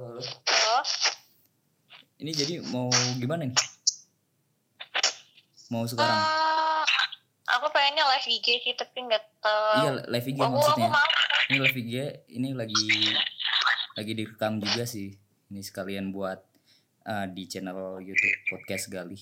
[0.00, 0.16] Halo.
[0.48, 0.80] Halo.
[2.24, 2.88] Ini jadi mau
[3.20, 3.52] gimana nih?
[5.68, 6.16] Mau sekarang?
[6.16, 6.84] Eh,
[7.44, 9.60] aku pengennya live IG sih tapi nggak tahu.
[9.84, 10.88] iya, live IG aku, aku maksudnya.
[10.88, 11.04] mau.
[11.52, 11.94] Ini live IG,
[12.32, 12.84] ini lagi
[13.92, 15.20] lagi direkam juga sih.
[15.52, 16.40] Ini sekalian buat
[17.04, 19.20] uh, di channel YouTube podcast Gali.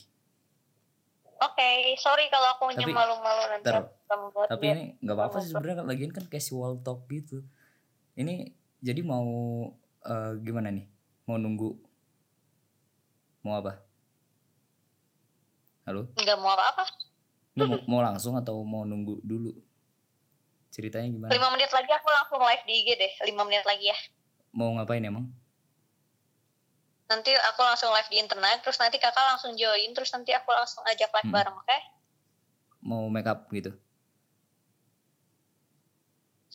[1.43, 3.67] Oke, sorry kalau aku Tapi- malu-malu nanti.
[4.31, 7.43] Buat Tapi ini nggak apa-apa sih sebenarnya kan lagian kan casual talk gitu.
[8.15, 9.27] Ini jadi mau
[10.09, 10.89] uh, gimana nih?
[11.29, 11.77] Mau nunggu?
[13.45, 13.79] Mau apa?
[15.85, 16.05] Halo?
[16.17, 16.85] nggak mau apa-apa.
[17.57, 19.53] Mau, mau langsung atau mau nunggu dulu?
[20.69, 21.33] Ceritanya gimana?
[21.33, 23.13] Lima menit lagi aku langsung live di IG deh.
[23.25, 23.99] Lima menit lagi ya.
[24.53, 25.33] Mau ngapain emang?
[27.09, 30.85] Nanti aku langsung live di internet, terus nanti kakak langsung join, terus nanti aku langsung
[30.85, 31.37] ajak live Hmm.
[31.41, 31.79] bareng, oke?
[32.85, 33.73] Mau make up gitu?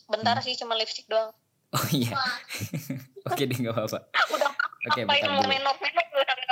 [0.06, 0.44] Bentar Hmm.
[0.46, 1.34] sih, cuma lipstick doang.
[1.74, 2.14] Oh iya.
[3.24, 3.98] Oke deh nggak apa-apa.
[4.84, 5.48] Oke, ngapain bentar dulu.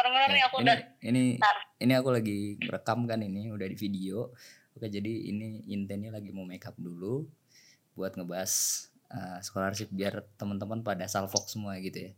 [0.03, 0.78] denger nih Ya, aku ini udah.
[1.03, 1.56] ini Bentar.
[1.78, 4.33] ini aku lagi rekam kan ini udah di video.
[4.73, 7.28] Oke jadi ini intinya lagi mau make up dulu
[7.93, 8.53] buat ngebahas
[9.09, 12.12] uh, scholarship biar teman-teman pada salfok semua gitu ya.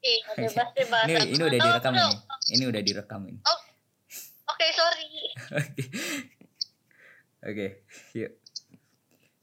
[0.00, 1.04] Iya, bebas bebas.
[1.04, 2.14] Ini ini udah Oh, direkam ini.
[2.48, 3.40] Ini udah direkam ini.
[4.46, 5.08] Oke, sorry.
[5.58, 5.84] Oke.
[7.42, 7.66] Oke,
[8.14, 8.32] yuk.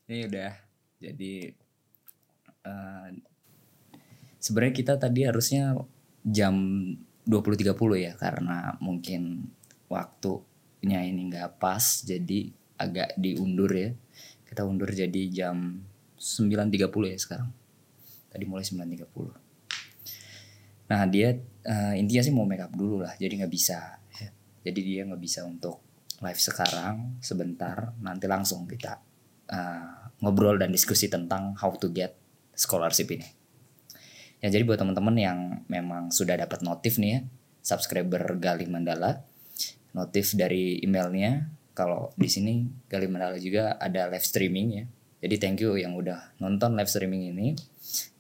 [0.04, 0.52] Ini udah
[1.00, 1.34] jadi
[2.64, 3.08] eh,
[4.42, 5.78] sebenarnya kita tadi harusnya
[6.26, 6.58] jam
[7.30, 9.46] 20.30 ya karena mungkin
[9.86, 12.50] waktunya ini nggak pas jadi
[12.82, 13.94] agak diundur ya.
[14.50, 15.86] Kita undur jadi jam
[16.18, 17.54] 9.30 ya sekarang.
[18.34, 20.90] Tadi mulai 9.30.
[20.92, 24.02] Nah dia eh, intinya sih mau make up dulu lah, jadi nggak bisa.
[24.18, 24.30] ya.
[24.66, 25.80] Jadi dia nggak bisa untuk
[26.22, 29.00] live sekarang sebentar, nanti langsung kita
[29.48, 32.18] eh, ngobrol dan diskusi tentang how to get
[32.58, 33.41] scholarship ini.
[34.42, 35.40] Ya jadi buat teman-teman yang
[35.70, 37.20] memang sudah dapat notif nih ya,
[37.62, 39.22] subscriber Gali Mandala,
[39.94, 41.46] notif dari emailnya.
[41.78, 44.86] Kalau di sini Gali Mandala juga ada live streaming ya.
[45.22, 47.54] Jadi thank you yang udah nonton live streaming ini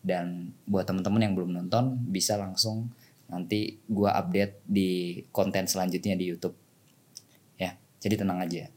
[0.05, 2.93] dan buat teman-teman yang belum nonton bisa langsung
[3.31, 6.57] nanti gua update di konten selanjutnya di YouTube
[7.55, 8.67] ya jadi tenang aja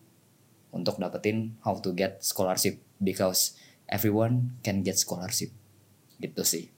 [0.71, 3.59] untuk dapetin how to get scholarship because
[3.91, 5.51] everyone can get scholarship
[6.23, 6.71] gitu sih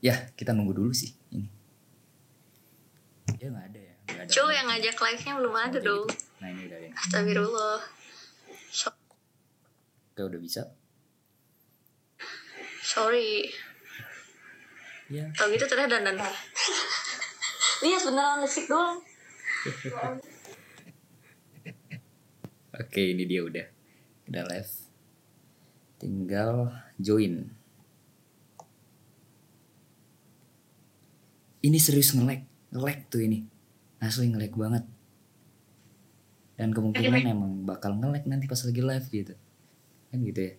[0.00, 1.48] ya kita nunggu dulu sih ini
[3.34, 5.88] dia nggak ada ya nggak ada Cuk, yang ngajak live-nya belum ada Gitu.
[5.88, 6.06] dong.
[6.40, 7.78] nah ini udah ya Astagfirullah.
[8.70, 9.00] So-
[10.12, 10.62] oke udah bisa
[12.80, 13.48] sorry.
[15.08, 16.20] ya Tau gitu ternyata dandan.
[17.80, 19.00] Lihat beneran lipstick doang.
[22.74, 23.66] Oke, ini dia udah.
[24.26, 24.72] Udah live.
[26.04, 26.68] Tinggal
[27.00, 27.48] join.
[31.64, 32.44] Ini serius nge-lag.
[32.76, 33.48] Nge-lag tuh ini.
[34.04, 34.84] Asli nge-lag banget.
[36.60, 39.32] Dan kemungkinan emang bakal nge-lag nanti pas lagi live gitu.
[40.12, 40.54] Kan gitu ya.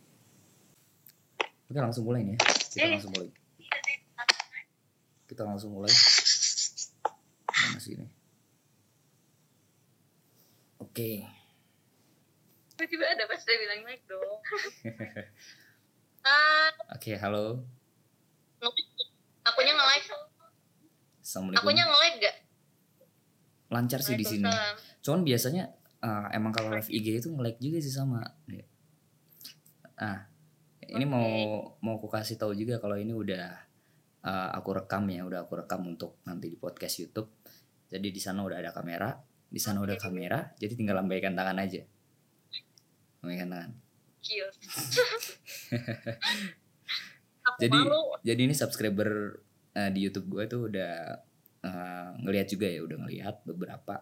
[1.69, 2.39] Oke, langsung mulai nih ya.
[2.49, 3.29] Kita langsung mulai.
[5.29, 5.93] Kita langsung mulai.
[7.53, 8.09] Mana sih ini?
[10.81, 11.34] Oke.
[12.75, 14.39] Tiba-tiba ada pas dia bilang naik dong.
[16.25, 17.61] Ah, Oke, halo.
[19.45, 20.09] akunya nge-live.
[21.21, 21.61] Assalamualaikum.
[21.61, 22.35] Akunya nge-live gak?
[23.69, 24.49] lancar sih di sini.
[25.05, 25.69] Cuman biasanya
[26.01, 28.25] eh, emang kalau live IG itu nge-lag juga sih sama.
[30.01, 30.25] Ah,
[30.85, 31.29] ini mau
[31.77, 33.45] mau aku kasih tahu juga kalau ini udah
[34.25, 37.29] eh, aku rekam ya, udah aku rekam untuk nanti di podcast YouTube.
[37.85, 39.13] Jadi di sana udah ada kamera,
[39.45, 41.85] di sana udah kamera, jadi tinggal lambaikan tangan aja.
[43.25, 43.71] Tangan.
[44.21, 44.45] Kill.
[47.45, 48.17] Aku Jadi malu.
[48.25, 49.37] jadi ini subscriber
[49.77, 50.93] eh, di YouTube gue tuh udah
[51.61, 54.01] eh, ngelihat juga ya, udah ngelihat beberapa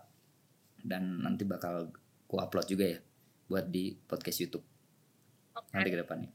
[0.79, 1.91] dan nanti bakal
[2.23, 2.99] ku upload juga ya
[3.47, 4.63] buat di podcast YouTube
[5.75, 6.31] nanti ke depannya.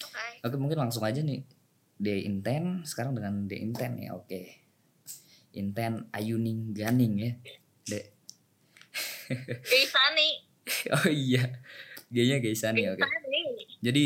[0.00, 0.26] Oke.
[0.46, 1.42] Oke mungkin langsung aja nih
[1.98, 4.42] Day Inten sekarang dengan Day Inten ya oke.
[5.50, 7.32] Inten Ayuning Ganing ya.
[7.84, 8.00] De.
[9.66, 10.30] Gaisani.
[10.94, 11.58] Oh iya.
[12.10, 12.98] Gayanya Gaisani oke.
[12.98, 13.42] Gaisani.
[13.80, 14.04] Jadi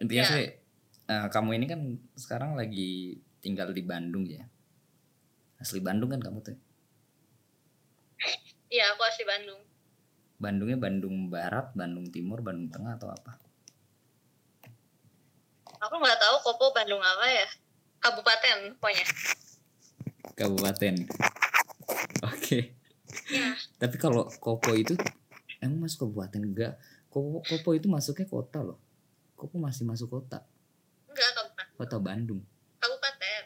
[0.00, 0.30] intinya Ya.
[0.32, 0.46] sih
[1.06, 1.80] eh, kamu ini kan
[2.16, 4.48] sekarang lagi tinggal di Bandung ya.
[5.60, 6.56] Asli Bandung kan kamu tuh.
[8.72, 9.60] Iya, aku asli Bandung.
[10.40, 13.36] Bandungnya Bandung Barat, Bandung Timur, Bandung Tengah atau apa?
[15.82, 17.46] Aku nggak tahu Kopo Bandung apa ya.
[18.00, 19.06] Kabupaten pokoknya.
[20.34, 20.94] Kabupaten.
[22.26, 22.74] Oke.
[23.28, 23.52] Iya.
[23.76, 24.96] Tapi kalau Kopo itu
[25.60, 26.74] emang masuk kabupaten enggak
[27.12, 28.80] Kopo, Kopo itu masuknya kota loh.
[29.36, 30.48] Kopo masih masuk kota.
[31.12, 31.76] Enggak kabupaten.
[31.76, 32.40] Kota Bandung.
[32.80, 33.42] Kabupaten.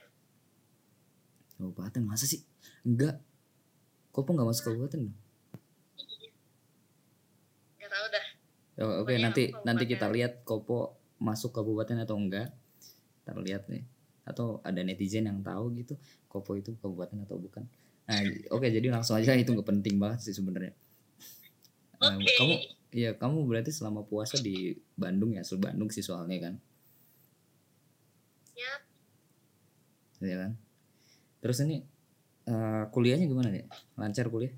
[1.58, 2.46] Kabupaten masa sih?
[2.86, 3.18] Enggak.
[4.14, 5.14] Kopo nggak masuk kabupaten loh
[5.98, 6.30] Iya.
[7.82, 8.26] nggak tahu dah.
[8.76, 12.54] Oh, Oke Pokoknya nanti nanti kita lihat Kopo masuk kabupaten atau enggak.
[13.26, 13.82] Kita lihat nih
[14.26, 15.94] atau ada netizen yang tahu gitu
[16.30, 17.66] Kopo itu kabupaten atau bukan.
[18.06, 18.22] Nah
[18.54, 20.70] oke jadi langsung aja itu nggak penting banget sih sebenarnya.
[21.98, 22.30] Nah, oke.
[22.38, 22.54] kamu
[22.94, 26.54] Iya, kamu berarti selama puasa di Bandung ya, asal Bandung sih soalnya kan.
[28.56, 28.72] ya
[30.24, 30.52] Iya kan?
[31.44, 31.84] Terus ini
[32.48, 33.66] eh, kuliahnya gimana nih?
[34.00, 34.54] Lancar kuliah?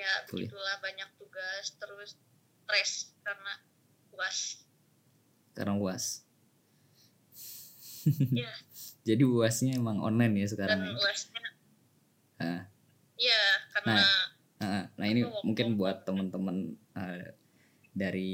[0.00, 0.48] ya Kuliah.
[0.48, 2.10] begitulah banyak tugas terus
[2.64, 3.52] stres karena
[4.08, 4.64] puas
[5.52, 6.24] Sekarang UAS.
[8.32, 8.48] Iya.
[9.08, 10.90] Jadi UASnya emang online ya dan sekarang ya.
[10.96, 11.44] uasnya
[12.40, 12.62] Ah.
[13.20, 13.42] ya
[13.76, 14.24] karena Nah,
[14.60, 17.32] nah ini mungkin buat teman-teman eh,
[17.96, 18.32] dari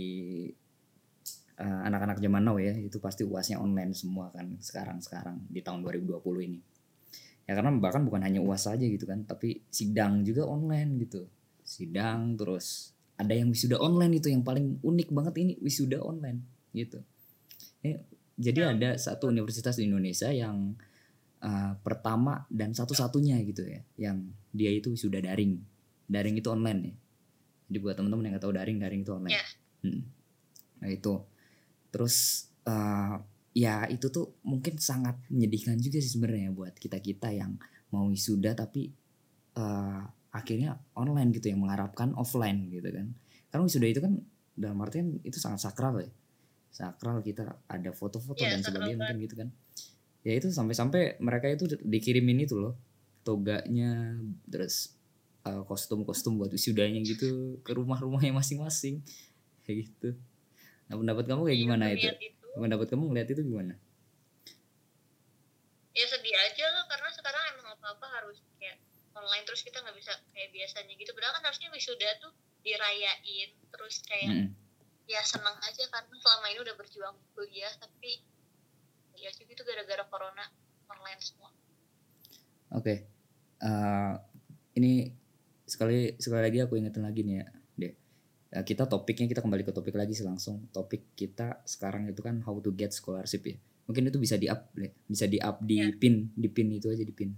[1.56, 6.48] eh, anak-anak zaman now ya, itu pasti UASnya online semua kan sekarang-sekarang di tahun 2020
[6.50, 6.60] ini.
[7.46, 11.30] Ya karena bahkan bukan hanya UAS saja gitu kan, tapi sidang juga online gitu.
[11.62, 16.42] Sidang terus ada yang wisuda online itu yang paling unik banget ini wisuda online
[16.74, 17.00] gitu.
[18.36, 18.74] Jadi Ya.
[18.74, 20.74] ada satu universitas di Indonesia yang
[21.38, 25.75] eh, pertama dan satu-satunya gitu ya, yang dia itu wisuda daring
[26.06, 26.94] daring itu online ya.
[27.66, 29.34] Jadi buat teman-teman yang nggak tahu daring, daring itu online.
[29.34, 29.44] Ya.
[29.82, 30.02] Hmm.
[30.82, 31.14] Nah itu,
[31.90, 33.16] terus eh,
[33.56, 37.58] ya itu tuh mungkin sangat menyedihkan juga sih sebenarnya buat kita kita yang
[37.90, 38.90] mau wisuda tapi
[39.58, 43.10] eh, akhirnya online gitu yang mengharapkan offline gitu kan.
[43.50, 44.14] Karena wisuda itu kan
[44.56, 46.10] dalam artian itu sangat sakral ya.
[46.70, 49.48] Sakral kita ada foto-foto Iya, dan sebagainya mungkin gitu kan.
[50.26, 52.74] Ya itu sampai-sampai mereka itu dikirimin itu loh
[53.26, 54.14] toganya
[54.46, 54.95] terus uh,
[55.66, 59.02] kostum-kostum buat wisudanya gitu ke rumah-rumahnya masing-masing
[59.66, 60.14] kayak gitu.
[60.90, 62.08] Nah pendapat kamu kayak gimana itu?
[62.10, 63.74] Itu Pendapat kamu ngeliat itu gimana?
[65.96, 68.76] ya sedih aja lah karena sekarang emang apa apa harus kayak
[69.16, 74.04] online terus kita nggak bisa kayak biasanya gitu padahal kan harusnya wisuda tuh dirayain terus
[74.04, 74.52] kayak Mm-mm.
[75.08, 78.20] ya senang aja karena selama ini udah berjuang kuliah tapi
[79.16, 80.44] ya juga itu gara-gara corona
[80.92, 81.48] online semua
[82.76, 83.08] Oke,
[83.56, 84.14] Eh,
[84.76, 85.08] ini
[85.66, 87.46] sekali sekali lagi aku ingetin lagi nih ya,
[87.76, 87.92] deh.
[88.54, 90.70] Eh, kita topiknya kita kembali ke topik lagi sih langsung.
[90.70, 93.58] Topik kita sekarang itu kan how to get scholarship ya.
[93.86, 94.90] Mungkin itu bisa di up, deh.
[95.06, 95.90] bisa di up di Ya.
[95.94, 97.34] pin, di pin itu aja di pin.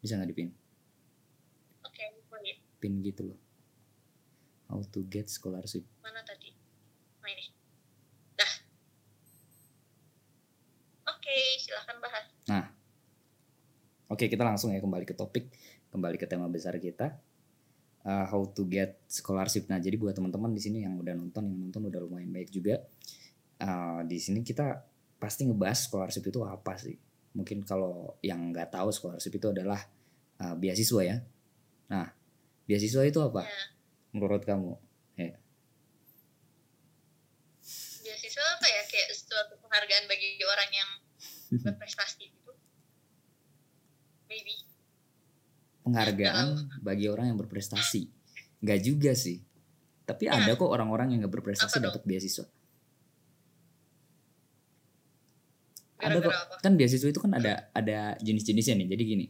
[0.00, 0.48] Bisa nggak di pin?
[1.84, 3.38] oke boleh Pin gitu loh.
[4.68, 5.84] How to get scholarship.
[6.00, 6.52] mana tadi
[7.20, 7.52] nah ini
[8.34, 8.52] dah
[11.12, 12.24] oke silahkan bahas
[14.10, 15.54] Oke, kita langsung ya kembali ke topik,
[15.94, 17.14] kembali ke tema besar kita.
[18.00, 19.68] Uh, how to get scholarship.
[19.68, 22.80] Nah, jadi buat teman-teman di sini yang udah nonton, yang nonton udah lumayan baik juga.
[23.60, 24.80] Uh, di sini kita
[25.20, 26.96] pasti ngebahas scholarship itu apa sih?
[27.36, 29.84] Mungkin kalau yang nggak tahu scholarship itu adalah
[30.40, 31.16] uh, beasiswa ya.
[31.92, 32.08] Nah,
[32.64, 33.52] beasiswa itu apa ya
[34.16, 34.74] menurut kamu?
[38.10, 40.90] beasiswa apa ya kayak suatu penghargaan bagi orang yang
[41.64, 42.52] berprestasi gitu
[44.26, 44.66] maybe
[45.90, 46.46] Penghargaan
[46.80, 48.06] bagi orang yang berprestasi.
[48.62, 49.42] Nggak juga sih.
[50.06, 50.38] Tapi Ya.
[50.38, 52.46] ada kok orang-orang yang nggak berprestasi dapat beasiswa.
[56.00, 56.32] Ada kok.
[56.32, 59.26] apa kan beasiswa itu kan ada ada jenis-jenisnya nih jadi gini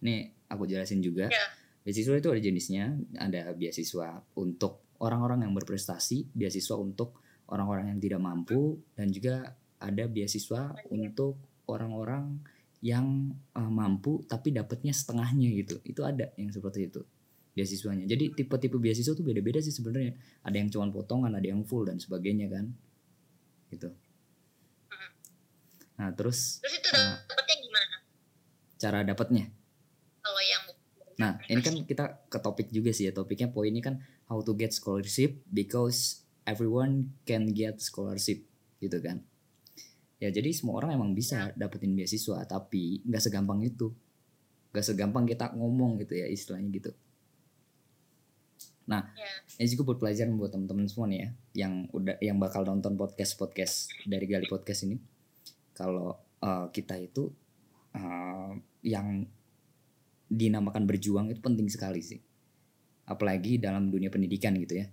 [0.00, 1.44] nih aku jelasin juga Ya.
[1.84, 7.20] beasiswa itu ada jenisnya ada beasiswa untuk orang-orang yang berprestasi beasiswa untuk
[7.52, 11.36] orang-orang yang tidak mampu dan juga ada beasiswa untuk
[11.68, 12.40] orang-orang
[12.84, 15.80] yang eh, mampu tapi dapatnya setengahnya gitu.
[15.84, 17.02] Itu ada yang seperti itu
[17.56, 18.04] beasiswanya.
[18.04, 20.12] Jadi tipe-tipe beasiswa tuh beda-beda sih sebenarnya.
[20.44, 22.68] Ada yang cuma potongan ada yang full dan sebagainya kan.
[23.72, 23.88] Gitu.
[25.96, 27.96] Nah terus terus itu dapetnya gimana?
[28.76, 29.44] cara dapatnya?
[30.20, 30.64] Kalau yang
[31.16, 33.12] Nah, ini kan kita ke topik juga sih ya.
[33.16, 38.44] Topiknya poinnya kan how to get scholarship because everyone can get scholarship
[38.84, 39.24] gitu kan.
[40.16, 43.92] Ya jadi semua orang emang bisa dapetin beasiswa, tapi nggak segampang itu.
[44.72, 46.90] Nggak segampang kita ngomong gitu ya istilahnya gitu.
[49.12, 49.30] ya
[49.60, 51.28] Ini juga buat pelajaran buat teman-teman semua nih ya,
[51.66, 54.96] yang udah yang bakal nonton podcast podcast dari Gali Podcast ini.
[55.76, 57.28] Kalau uh, kita itu
[57.92, 58.56] uh,
[58.86, 59.26] yang
[60.26, 62.22] dinamakan berjuang itu penting sekali sih.
[63.04, 64.86] Apalagi dalam dunia pendidikan gitu ya.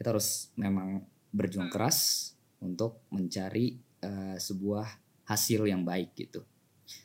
[0.00, 2.32] Kita harus memang berjuang keras
[2.64, 4.86] untuk mencari uh, sebuah
[5.30, 6.42] hasil yang baik gitu.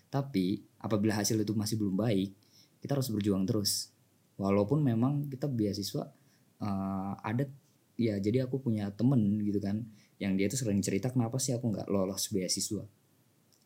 [0.10, 2.34] Tapi apabila hasil itu masih belum baik,
[2.82, 3.94] kita harus berjuang terus.
[4.36, 6.12] Walaupun memang kita beasiswa
[6.60, 7.48] uh, ada
[7.96, 9.80] ya jadi aku punya temen gitu kan
[10.20, 12.84] yang dia tuh sering cerita kenapa sih aku nggak lolos beasiswa?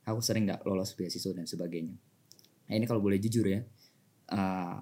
[0.06, 1.96] Aku sering nggak lolos beasiswa dan sebagainya.
[2.70, 3.66] Nah ini kalau boleh jujur ya
[4.34, 4.78] uh,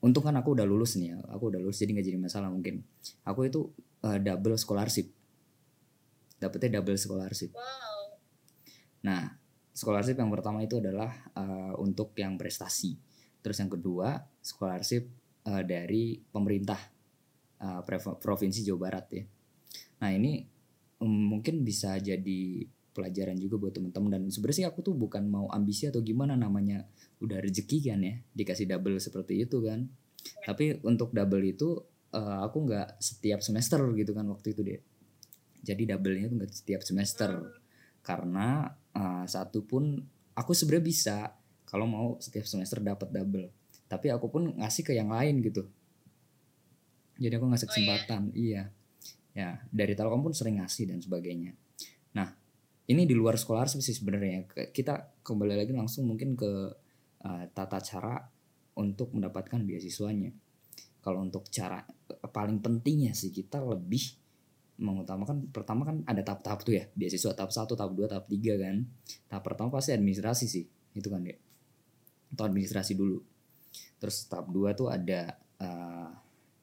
[0.00, 2.80] untung kan aku udah lulus nih ya aku udah lulus jadi nggak jadi masalah mungkin.
[3.28, 3.68] Aku itu
[4.04, 5.12] uh, double scholarship
[6.40, 7.52] dapetnya double scholarship.
[7.52, 8.16] Wow.
[9.04, 9.28] Nah
[9.70, 12.96] scholarship yang pertama itu adalah uh, untuk yang prestasi.
[13.44, 15.06] Terus yang kedua scholarship
[15.44, 16.80] uh, dari pemerintah
[17.60, 17.84] uh,
[18.16, 19.24] provinsi Jawa Barat ya.
[20.00, 20.40] Nah ini
[21.04, 24.10] um, mungkin bisa jadi pelajaran juga buat teman-teman.
[24.18, 26.82] Dan sebenarnya sih aku tuh bukan mau ambisi atau gimana namanya
[27.20, 29.86] udah rezeki kan ya dikasih double seperti itu kan.
[30.20, 30.52] Ya.
[30.52, 31.80] tapi untuk double itu
[32.12, 34.80] uh, aku nggak setiap semester gitu kan waktu itu deh
[35.60, 37.30] jadi doublenya tuh nggak setiap semester.
[38.00, 38.64] Karena
[38.96, 40.00] uh, satu pun
[40.32, 41.16] aku sebenarnya bisa
[41.68, 43.52] kalau mau setiap semester dapat double.
[43.86, 45.68] Tapi aku pun ngasih ke yang lain gitu.
[47.20, 48.72] Jadi aku ngasih kesempatan oh, iya.
[49.36, 49.60] iya.
[49.60, 51.54] Ya dari Telkom pun sering ngasih dan sebagainya.
[52.16, 52.34] Nah
[52.90, 54.50] ini di luar sekolah sih sebenarnya.
[54.74, 56.50] Kita kembali lagi langsung mungkin ke
[57.22, 58.18] uh, tata cara
[58.74, 60.34] untuk mendapatkan beasiswanya.
[61.00, 61.80] Kalau untuk cara
[62.34, 64.19] paling pentingnya sih kita lebih
[64.80, 68.88] mengutamakan pertama kan ada tahap-tahap tuh ya beasiswa tahap satu tahap dua tahap tiga kan.
[69.28, 70.64] Tahap pertama pasti administrasi sih
[70.96, 71.36] itu kan ya
[72.32, 73.20] atau administrasi dulu.
[74.00, 76.10] Terus tahap dua tuh ada uh,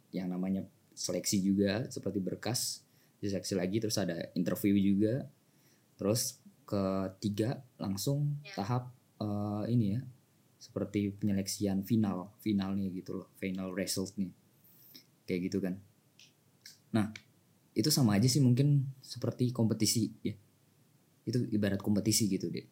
[0.10, 0.66] yang namanya
[0.98, 2.82] seleksi juga seperti berkas
[3.22, 5.30] diseleksi lagi terus ada interview juga.
[6.02, 8.58] Terus ketiga langsung ya.
[8.58, 8.90] tahap
[9.22, 10.02] uh, ini ya
[10.58, 14.34] seperti penyeleksian final finalnya gitu loh final result nih
[15.30, 15.78] kayak gitu kan.
[16.92, 17.14] Nah
[17.78, 20.34] itu sama aja sih mungkin seperti kompetisi ya.
[21.30, 22.66] Itu ibarat kompetisi gitu deh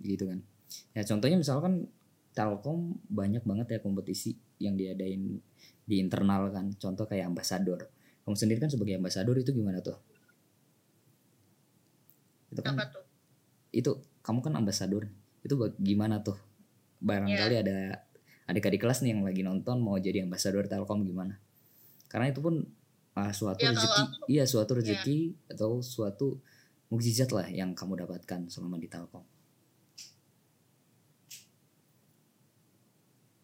[0.00, 0.40] gitu kan.
[0.96, 1.92] Ya contohnya misalkan
[2.30, 5.42] Telkom banyak banget ya kompetisi yang diadain
[5.84, 6.72] di internal kan.
[6.78, 7.90] Contoh kayak ambasador.
[8.24, 9.98] Kamu sendiri kan sebagai ambasador itu gimana tuh?
[12.54, 13.04] Itu kan tuh?
[13.70, 13.90] itu
[14.22, 15.10] kamu kan ambasador.
[15.42, 16.38] Itu gimana tuh?
[17.02, 17.64] Barangkali yeah.
[17.66, 17.78] ada
[18.46, 21.42] adik-adik kelas nih yang lagi nonton mau jadi ambasador Telkom gimana?
[22.06, 22.66] Karena itu pun
[23.16, 24.78] uh, suatu ya, rezeki aku, iya suatu iya.
[24.82, 25.52] rezeki yeah.
[25.56, 26.28] atau suatu
[26.90, 29.24] mukjizat lah yang kamu dapatkan selama di Telkom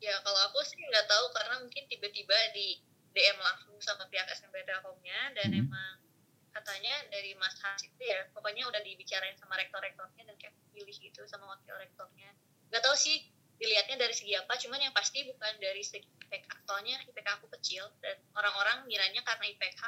[0.02, 2.78] ya kalau aku sih nggak tahu karena mungkin tiba-tiba di
[3.10, 5.62] DM langsung sama pihak SMP Telkomnya dan hmm.
[5.66, 5.94] emang
[6.54, 11.20] katanya dari Mas Has itu ya pokoknya udah dibicarain sama rektor-rektornya dan kayak pilih gitu
[11.28, 12.32] sama wakil rektornya
[12.70, 17.00] nggak tahu sih dilihatnya dari segi apa cuman yang pasti bukan dari segi IPK soalnya
[17.08, 19.82] IPK aku kecil dan orang-orang ngiranya karena IPK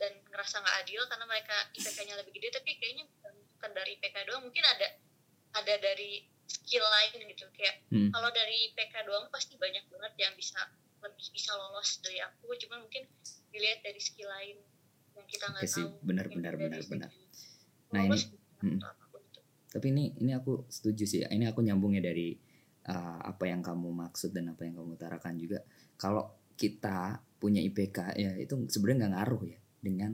[0.00, 3.04] dan ngerasa nggak adil karena mereka IPK-nya lebih gede tapi kayaknya
[3.60, 4.42] bukan dari IPK doang.
[4.48, 4.88] Mungkin ada
[5.60, 7.44] ada dari skill lain gitu.
[7.52, 8.08] Kayak hmm.
[8.08, 10.58] kalau dari IPK doang pasti banyak banget yang bisa
[11.04, 12.48] lebih bisa lolos dari aku.
[12.56, 13.04] Cuman mungkin
[13.52, 14.56] dilihat dari skill lain
[15.20, 17.10] yang kita nggak tahu benar benar benar benar.
[17.92, 18.18] Nah ini
[18.64, 18.80] hmm
[19.70, 21.20] tapi ini ini aku setuju sih.
[21.22, 22.34] Ini aku nyambungnya dari
[22.90, 25.62] uh, apa yang kamu maksud dan apa yang kamu utarakan juga.
[25.94, 30.12] Kalau kita punya IPK ya itu sebenarnya nggak ngaruh ya dengan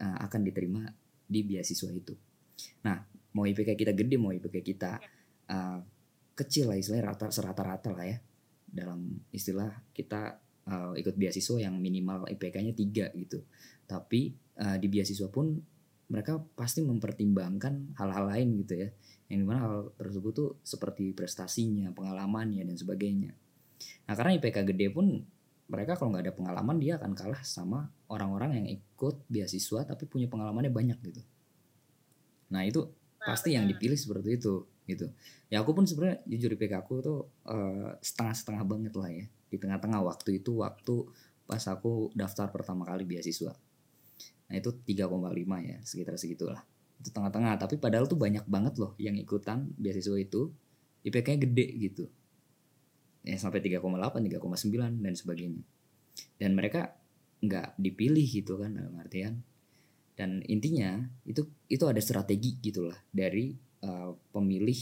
[0.00, 0.86] uh, akan diterima
[1.26, 2.14] di beasiswa itu.
[2.86, 3.02] Nah
[3.34, 5.02] mau IPK kita gede mau IPK kita
[5.50, 5.78] uh,
[6.38, 8.18] kecil lah istilahnya rata serata-rata lah ya.
[8.64, 10.38] Dalam istilah kita
[10.70, 13.42] uh, ikut beasiswa yang minimal IPK-nya tiga gitu.
[13.90, 15.73] Tapi uh, di beasiswa pun
[16.14, 18.88] mereka pasti mempertimbangkan hal-hal lain gitu ya.
[19.26, 23.34] Yang di mana hal tersebut tuh seperti prestasinya pengalamannya dan sebagainya.
[24.06, 25.26] Nah karena IPK gede pun
[25.66, 30.30] mereka kalau nggak ada pengalaman dia akan kalah sama orang-orang yang ikut beasiswa tapi punya
[30.30, 31.22] pengalamannya banyak gitu.
[32.54, 32.86] Nah itu
[33.18, 35.10] pasti yang dipilih seperti itu gitu.
[35.50, 37.18] Ya aku pun sebenarnya jujur IPK aku tuh
[37.50, 39.26] uh, setengah-setengah banget lah ya.
[39.50, 41.10] Di tengah-tengah waktu itu waktu
[41.42, 43.50] pas aku daftar pertama kali beasiswa
[44.50, 45.10] Nah itu 3,5
[45.64, 46.60] ya sekitar segitulah.
[47.00, 50.52] Itu tengah-tengah tapi padahal tuh banyak banget loh yang ikutan beasiswa itu
[51.04, 52.04] IPK-nya gede gitu.
[53.24, 53.80] Ya sampai 3,8,
[54.20, 55.64] 3,9 dan sebagainya.
[56.36, 56.92] Dan mereka
[57.44, 59.44] nggak dipilih gitu kan dalam artian
[60.14, 64.80] dan intinya itu itu ada strategi gitulah dari uh, pemilih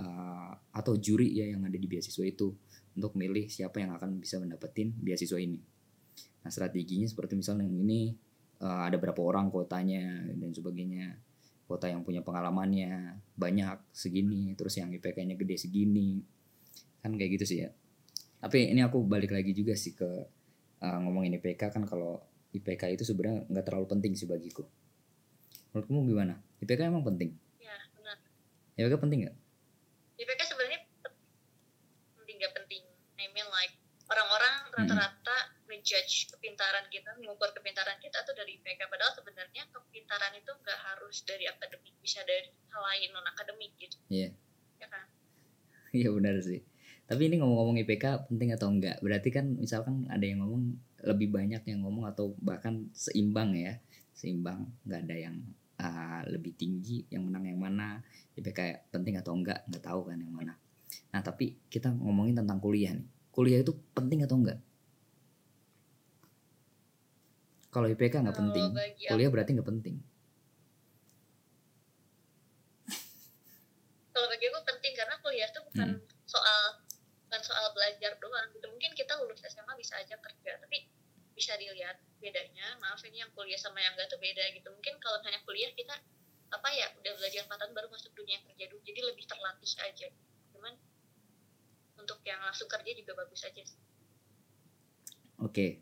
[0.00, 2.50] uh, atau juri ya yang ada di beasiswa itu
[2.96, 5.60] untuk milih siapa yang akan bisa mendapetin beasiswa ini.
[6.42, 8.16] Nah strateginya seperti misalnya yang ini
[8.62, 11.18] uh, ada berapa orang kotanya dan sebagainya.
[11.66, 14.54] Kota yang punya pengalamannya banyak segini.
[14.54, 16.22] Terus yang IPK-nya gede segini.
[17.02, 17.70] Kan kayak gitu sih ya.
[18.42, 20.08] Tapi ini aku balik lagi juga sih ke
[20.82, 21.74] uh, ngomongin IPK.
[21.74, 24.62] Kan kalau IPK itu sebenarnya nggak terlalu penting sih bagiku.
[25.72, 26.34] Menurutmu gimana?
[26.60, 27.32] IPK emang penting?
[27.58, 28.16] Ya benar.
[28.76, 29.36] IPK penting nggak?
[30.20, 30.80] IPK sebenarnya
[32.20, 32.82] penting nggak penting.
[33.16, 33.74] I mean like
[34.12, 35.21] orang-orang rata-rata
[35.82, 41.26] ngejudge kepintaran kita mengukur kepintaran kita tuh dari IPK padahal sebenarnya kepintaran itu nggak harus
[41.26, 44.30] dari akademik bisa dari hal lain non akademik gitu Iya.
[44.78, 45.10] ya kan
[45.92, 46.64] Iya benar sih.
[47.04, 48.96] Tapi ini ngomong-ngomong IPK penting atau enggak?
[49.04, 50.72] Berarti kan misalkan ada yang ngomong
[51.04, 53.76] lebih banyak yang ngomong atau bahkan seimbang ya,
[54.16, 55.36] seimbang, nggak ada yang
[55.76, 58.00] ah, lebih tinggi, yang menang yang mana,
[58.40, 60.56] IPK penting atau enggak, nggak tahu kan yang mana.
[61.12, 64.56] Nah tapi kita ngomongin tentang kuliah nih, kuliah itu penting atau enggak?
[67.72, 68.68] Kalau IPK nggak Kalau penting,
[69.08, 69.96] kuliah berarti nggak penting.
[74.12, 76.04] kalau bagi aku penting karena kuliah itu bukan Hmm.
[76.28, 76.62] soal
[77.24, 78.68] bukan soal belajar doang gitu.
[78.68, 80.84] Mungkin kita lulus SMA bisa aja kerja tapi
[81.32, 82.76] bisa dilihat bedanya.
[82.76, 84.68] Maaf ini yang kuliah sama yang enggak tuh beda gitu.
[84.68, 85.96] Mungkin kalau misalnya kuliah kita
[86.52, 88.84] apa ya udah belajar 4 tahun baru masuk dunia kerja dulu.
[88.84, 90.08] Jadi lebih terlatih aja.
[90.52, 90.74] Cuman
[91.96, 93.64] untuk yang langsung kerja juga bagus aja.
[95.40, 95.80] Oke,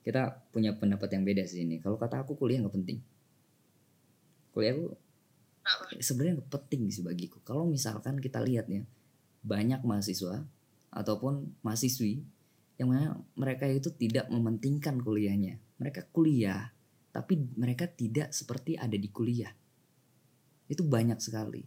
[0.00, 1.76] kita punya pendapat yang beda sih ini.
[1.80, 2.98] Kalau kata aku kuliah nggak penting.
[4.50, 4.96] Kuliah aku
[6.00, 7.38] sebenarnya nggak penting sih bagiku.
[7.44, 8.82] Kalau misalkan kita lihat ya,
[9.44, 10.44] banyak mahasiswa
[10.90, 12.24] ataupun mahasiswi
[12.80, 15.60] yang mana mereka itu tidak mementingkan kuliahnya.
[15.76, 16.72] Mereka kuliah,
[17.12, 19.52] tapi mereka tidak seperti ada di kuliah.
[20.64, 21.60] Itu banyak sekali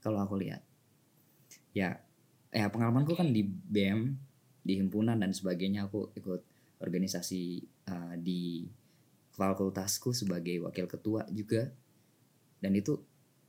[0.00, 0.64] kalau aku lihat.
[1.76, 2.00] Ya,
[2.48, 4.16] ya pengalamanku kan di BM,
[4.64, 8.66] di himpunan dan sebagainya aku ikut organisasi uh, di
[9.34, 11.70] fakultasku sebagai wakil ketua juga.
[12.62, 12.96] Dan itu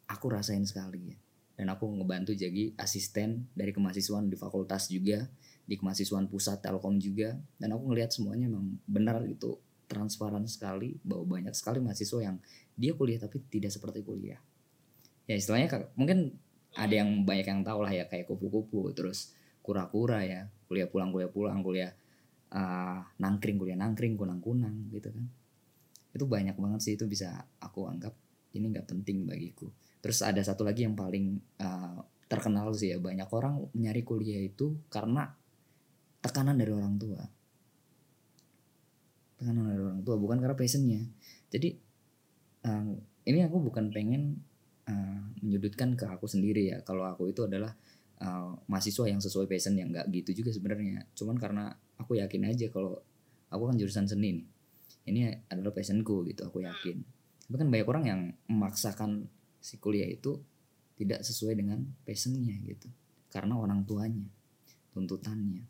[0.10, 1.18] aku rasain sekali ya.
[1.56, 5.24] Dan aku ngebantu jadi asisten dari kemahasiswaan di fakultas juga
[5.66, 7.38] di kemahasiswaan pusat telkom juga.
[7.56, 9.56] Dan aku ngelihat semuanya memang benar itu
[9.86, 12.38] transparan sekali bahwa banyak sekali mahasiswa yang
[12.76, 14.42] dia kuliah tapi tidak seperti kuliah.
[15.26, 16.38] Ya istilahnya mungkin
[16.76, 19.32] ada yang banyak yang tahu lah ya kayak kupu-kupu terus
[19.64, 21.96] kura-kura ya kuliah pulang kuliah pulang kuliah
[22.56, 25.28] ah, nangkring kuliah nangkring kunang-kunang gitu kan
[26.16, 28.16] itu banyak banget sih itu bisa aku anggap
[28.56, 29.68] ini nggak penting bagiku
[30.06, 31.34] Terus ada satu lagi yang paling
[31.66, 31.98] uh,
[32.30, 35.34] terkenal sih ya banyak orang nyari kuliah itu karena
[36.22, 37.26] tekanan dari orang tua.
[39.42, 41.02] Tekanan dari orang tua bukan karena passionnya.
[41.50, 41.74] Jadi
[42.70, 44.46] um, ini aku bukan pengen
[44.86, 46.86] uh, menyudutkan ke aku sendiri ya.
[46.86, 47.74] Kalau aku itu adalah
[48.22, 51.08] uh, mahasiswa yang sesuai passion yang nggak gitu juga sebenarnya.
[51.18, 53.00] Cuman karena aku yakin aja kalau
[53.52, 54.48] aku kan jurusan seni nih.
[55.06, 55.20] Ini
[55.54, 56.98] adalah passionku gitu aku yakin.
[57.46, 59.30] Tapi kan banyak orang yang memaksakan
[59.62, 60.42] si kuliah itu
[60.98, 62.90] tidak sesuai dengan passionnya gitu.
[63.30, 64.26] Karena orang tuanya
[64.96, 65.62] tuntutannya.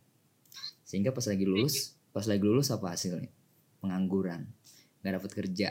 [0.88, 3.28] Sehingga pas lagi lulus pas lagi lulus apa hasilnya?
[3.84, 4.48] Pengangguran.
[5.04, 5.70] Nggak dapat kerja.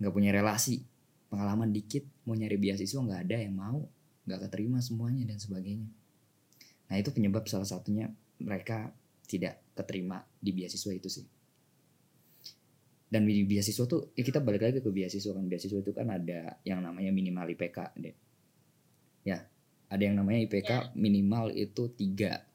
[0.00, 0.80] Nggak punya relasi.
[1.28, 3.84] Pengalaman dikit mau nyari beasiswa nggak ada yang mau
[4.28, 5.88] nggak keterima semuanya dan sebagainya.
[6.92, 8.12] Nah itu penyebab salah satunya
[8.44, 8.92] mereka
[9.24, 11.26] tidak keterima di beasiswa itu sih.
[13.08, 15.48] Dan di beasiswa tuh ya kita balik lagi ke beasiswa kan.
[15.48, 18.28] Beasiswa itu kan ada yang namanya minimal IPK deh
[19.28, 19.44] ya
[19.88, 20.92] ada yang namanya IPK Ya.
[20.96, 22.48] minimal itu 3,00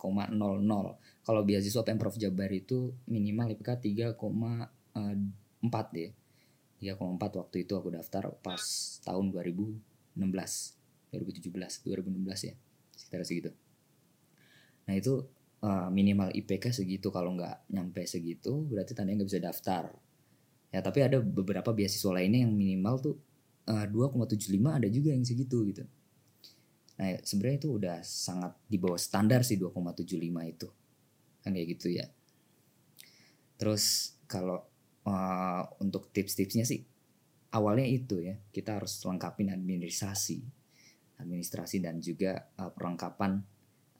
[1.24, 3.70] kalau beasiswa pemprov Jabar itu minimal IPK
[4.14, 6.12] 3,4 deh
[6.82, 8.62] 3,4 waktu itu aku daftar pas
[9.06, 10.83] tahun 2016
[11.14, 11.54] 2017
[11.86, 12.54] 2016 ya
[12.98, 13.50] sekitar segitu.
[14.90, 15.14] Nah itu
[15.62, 19.84] eh, minimal IPK segitu kalau nggak nyampe segitu berarti tandanya nggak bisa daftar.
[20.74, 23.16] Ya tapi ada beberapa beasiswa lainnya yang minimal tuh
[23.70, 25.84] eh, 2,75 ada juga yang segitu gitu.
[26.94, 30.18] Nah ya, sebenarnya itu udah sangat di bawah standar sih 2,75
[30.50, 30.68] itu.
[31.42, 32.06] Kan kayak gitu ya.
[33.58, 34.66] Terus kalau
[35.06, 36.82] eh, untuk tips-tipsnya sih
[37.54, 40.42] awalnya itu ya kita harus lengkapin administrasi
[41.20, 43.42] administrasi dan juga eh, perlengkapan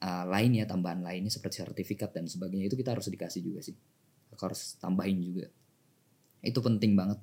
[0.02, 3.76] eh, lainnya tambahan lainnya seperti sertifikat dan sebagainya itu kita harus dikasih juga sih.
[4.34, 5.46] Harus tambahin juga.
[6.42, 7.18] Itu penting banget.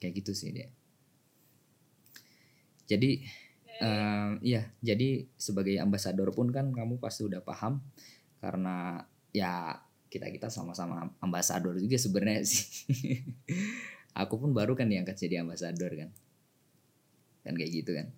[0.00, 0.72] Kayak gitu sih dia
[2.90, 3.10] jadi
[3.78, 7.78] eh, ya jadi sebagai ambasador pun kan kamu pasti udah paham
[8.42, 9.78] karena ya
[10.10, 12.66] kita kita sama-sama ambasador juga sebenarnya sih.
[14.10, 16.10] Aku pun baru kan diangkat jadi ambasador kan.
[17.46, 18.10] Kan kayak gitu kan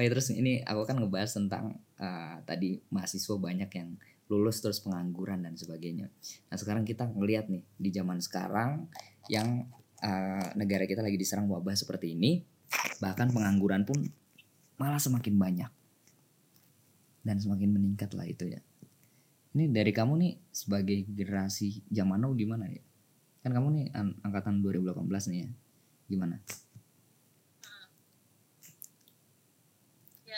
[0.00, 4.00] Oh ya terus ini aku kan ngebahas tentang eh, tadi mahasiswa banyak yang
[4.32, 6.08] lulus terus pengangguran dan sebagainya.
[6.48, 8.88] Nah sekarang kita ngelihat nih di zaman sekarang
[9.28, 9.68] yang
[10.00, 12.40] eh, negara kita lagi diserang wabah seperti ini,
[12.96, 14.00] bahkan pengangguran pun
[14.80, 15.68] malah semakin banyak
[17.20, 18.64] dan semakin meningkat lah itu ya.
[19.52, 22.80] Ini dari kamu nih sebagai generasi zaman now gimana ya?
[23.44, 25.50] Kan kamu nih an- angkatan 2018 nih ya.
[26.08, 26.40] Gimana?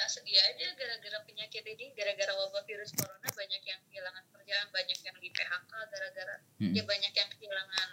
[0.03, 4.67] Ya ya sedih aja gara-gara penyakit ini gara-gara wabah virus corona banyak yang kehilangan kerjaan
[4.75, 6.75] banyak yang di PHK gara-gara Hmm.
[6.75, 7.89] ya banyak yang kehilangan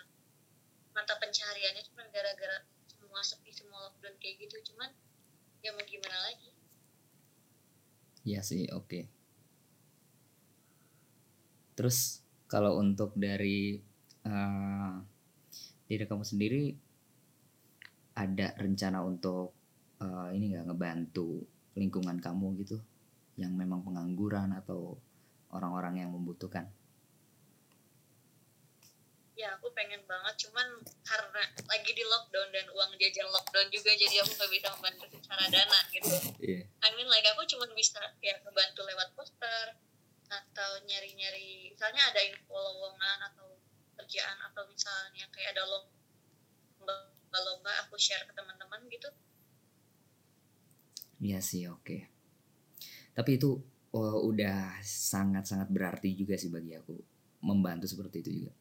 [0.90, 4.90] mata pencahariannya cuma gara-gara semua sepi semua lockdown kayak gitu cuman
[5.62, 6.50] ya mau gimana lagi
[8.20, 9.08] Iya sih, oke.
[11.74, 12.20] Terus
[12.52, 13.80] kalau untuk dari
[14.28, 14.94] eh,
[15.88, 16.76] diri kamu sendiri
[18.14, 19.56] ada rencana untuk
[20.04, 21.48] eh, ini nggak ngebantu
[21.80, 22.84] lingkungan kamu gitu,
[23.40, 25.00] yang memang pengangguran atau
[25.56, 26.68] orang-orang yang membutuhkan?
[29.40, 30.68] ya aku pengen banget cuman
[31.08, 35.48] karena lagi di lockdown dan uang jajan lockdown juga jadi aku nggak bisa membantu secara
[35.48, 36.12] dana gitu
[36.44, 36.68] Iya.
[36.68, 39.80] I mean like aku cuma bisa ya ngebantu lewat poster
[40.28, 43.48] atau nyari-nyari misalnya ada info lowongan atau
[44.04, 45.64] kerjaan atau misalnya kayak ada
[46.84, 49.08] lomba-lomba aku share ke teman-teman gitu
[51.20, 51.98] Iya sih, oke.
[53.16, 53.60] Tapi itu
[53.92, 56.96] oh, udah sangat-sangat berarti juga sih bagi aku
[57.44, 58.54] membantu seperti itu juga.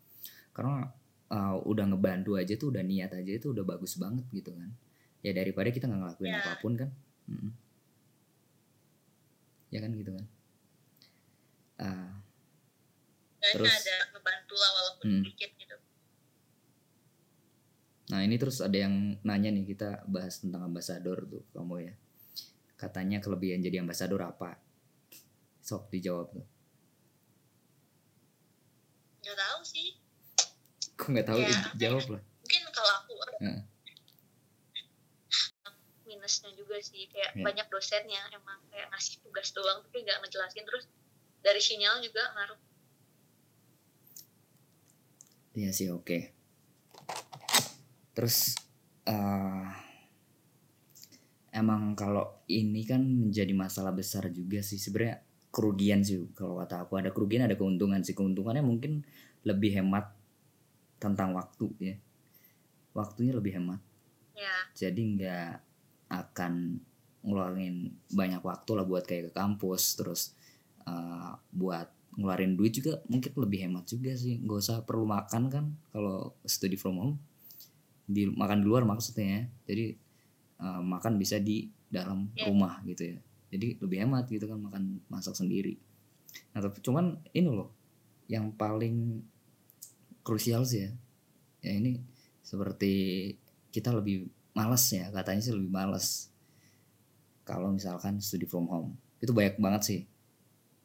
[0.51, 0.87] Karena
[1.31, 4.71] uh, udah ngebantu aja tuh udah niat aja itu udah bagus banget gitu kan.
[5.23, 6.43] Ya daripada kita nggak ngelakuin Ya.
[6.43, 6.91] apa pun kan.
[7.31, 7.53] Mm-mm.
[9.71, 10.27] Ya kan gitu kan.
[13.39, 13.71] Dan Terus?
[13.71, 15.23] ada ngebantu lah walaupun Hmm.
[15.25, 15.77] sedikit gitu
[18.09, 21.95] nah ini terus ada yang nanya nih kita bahas tentang ambasador tuh kamu ya.
[22.79, 24.55] Katanya kelebihan jadi ambasador apa?
[25.61, 26.47] Sok dijawab tuh.
[29.21, 29.89] nggak tahu sih
[30.97, 31.39] Kok nggak tahu?
[31.39, 32.23] Ya, jawab lah.
[32.41, 33.61] mungkin kalau aku Heeh.
[36.09, 37.45] minusnya juga sih kayak Ya.
[37.45, 40.89] banyak dosen yang emang kayak ngasih tugas doang tapi nggak ngejelasin terus
[41.39, 42.57] dari sinyal juga ngaruh
[45.53, 46.31] Iya sih oke.
[48.15, 48.55] Terus
[49.05, 49.67] eh
[51.53, 57.01] emang kalau ini kan menjadi masalah besar juga sih sebenarnya kerugian sih kalau kata aku.
[57.01, 58.13] Ada kerugian ada keuntungan sih.
[58.13, 59.03] Keuntungannya mungkin
[59.45, 60.13] lebih hemat
[61.01, 61.95] tentang waktu ya.
[62.93, 63.81] Waktunya lebih hemat.
[64.37, 64.55] Ya.
[64.77, 65.53] Jadi nggak
[66.09, 66.81] akan
[67.27, 70.33] ngeluarin banyak waktu lah buat kayak ke kampus terus
[70.87, 74.39] eh, buat ngeluarin duit juga mungkin lebih hemat juga sih.
[74.39, 77.17] Nggak usah perlu makan kan kalau studi from home.
[78.09, 79.43] Di makan di luar maksudnya ya.
[79.69, 80.08] Jadi
[80.59, 82.47] eh, makan bisa di dalam Ya.
[82.47, 83.19] rumah gitu ya.
[83.49, 85.81] Jadi lebih hemat gitu kan makan masak sendiri.
[86.53, 87.73] Nah tapi cuman ini loh
[88.29, 89.25] yang paling
[90.21, 90.93] krusial sih ya.
[91.65, 91.97] Ya ini
[92.45, 92.93] seperti
[93.69, 96.29] kita lebih males ya katanya sih lebih males.
[97.43, 100.01] Kalau misalkan studi from home itu banyak banget sih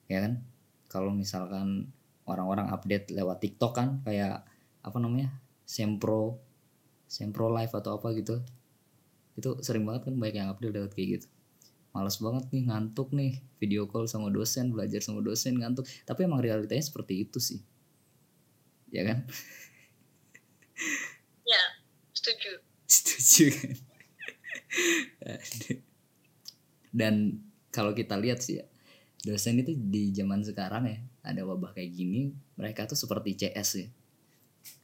[0.08, 0.40] ya kan?
[0.88, 1.92] Kalau misalkan
[2.24, 4.48] orang-orang update lewat TikTok kan kayak
[4.80, 5.36] apa namanya
[5.68, 6.40] sempro
[7.08, 8.40] sempro live atau apa gitu
[9.34, 11.28] itu sering banget kan banyak yang update lewat kayak gitu.
[11.94, 15.86] Males banget nih ngantuk nih video call sama dosen belajar sama dosen ngantuk.
[16.06, 17.62] Tapi emang realitanya seperti itu sih.
[18.90, 19.26] Ya kan?
[21.46, 21.62] Ya
[22.14, 22.52] setuju.
[22.94, 23.74] Setuju kan?
[27.00, 27.14] Dan
[27.74, 28.66] kalau kita lihat sih ya
[29.24, 33.88] dosen itu di zaman sekarang ya ada wabah kayak gini mereka tuh seperti CS ya.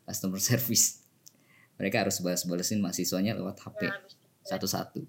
[0.09, 1.05] Customer service.
[1.77, 4.18] Mereka harus balas-balesin mahasiswanya lewat HP ya itu.
[4.45, 5.01] Satu-satu.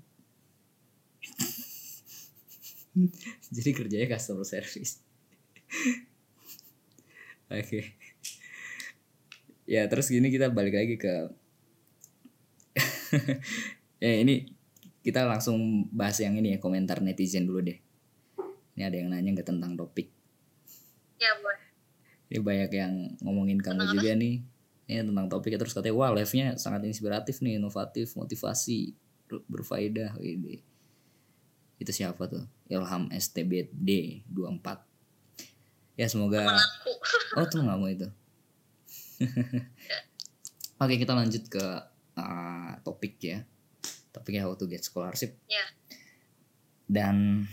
[3.54, 4.98] Jadi kerjanya customer service.
[7.50, 7.94] Oke.
[9.70, 11.30] Ya terus gini kita balik lagi ke
[14.04, 14.46] ya ini
[15.02, 17.78] kita langsung bahas yang ini ya komentar netizen dulu deh.
[18.78, 20.10] Ini ada yang nanya nggak tentang topik?
[21.18, 21.62] Ya boleh.
[22.30, 22.92] Ini banyak yang
[23.26, 24.42] ngomongin kamu juga nih.
[24.86, 28.94] Ini tentang topiknya terus katanya wah live-nya sangat inspiratif nih inovatif motivasi
[29.46, 30.58] berfaedah ini.
[31.78, 32.44] Itu siapa tuh?
[32.70, 34.90] Ilham STBD 24
[36.00, 36.48] ya semoga
[37.36, 38.08] oh tuh nggak mau itu.
[40.80, 41.64] Oke kita lanjut ke
[42.16, 43.44] uh, topik ya.
[44.10, 45.36] Topiknya how to get scholarship.
[45.44, 45.60] Ya.
[46.88, 47.44] Dan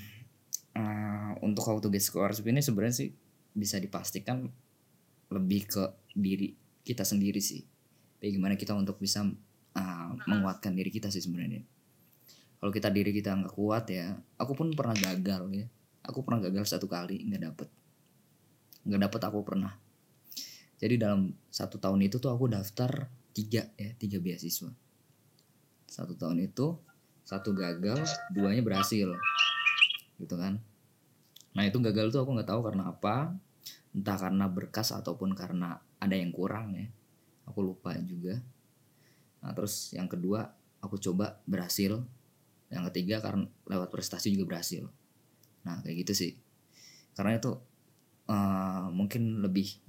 [0.72, 3.10] uh, untuk how to get scholarship ini sebenarnya sih
[3.52, 4.48] bisa dipastikan
[5.28, 5.84] lebih ke
[6.16, 6.56] diri
[6.88, 7.68] kita sendiri sih.
[8.24, 9.28] Bagaimana kita untuk bisa
[9.78, 11.62] uh, menguatkan diri kita sih sebenarnya.
[12.58, 15.66] Kalau kita diri kita nggak kuat ya aku pun pernah gagal ya.
[16.08, 17.70] Aku pernah gagal satu kali nggak dapet.
[18.88, 19.78] Nggak dapet aku pernah.
[20.78, 24.74] Jadi dalam satu tahun itu tuh aku daftar tiga ya tiga beasiswa.
[25.86, 26.74] Satu tahun itu
[27.28, 28.02] satu gagal
[28.34, 29.14] duanya berhasil.
[30.18, 30.58] Gitu kan.
[31.54, 33.38] Nah itu gagal tuh aku nggak tahu karena apa.
[33.94, 36.90] Entah karena berkas ataupun karena ada yang kurang ya.
[37.50, 38.42] Aku lupa juga
[39.48, 42.02] nah terus yang kedua aku coba berhasil.
[42.68, 44.84] Yang ketiga karena lewat prestasi juga berhasil.
[45.64, 46.32] Nah kayak gitu sih.
[47.16, 47.56] Karena itu
[48.28, 49.80] uh, mungkin lebih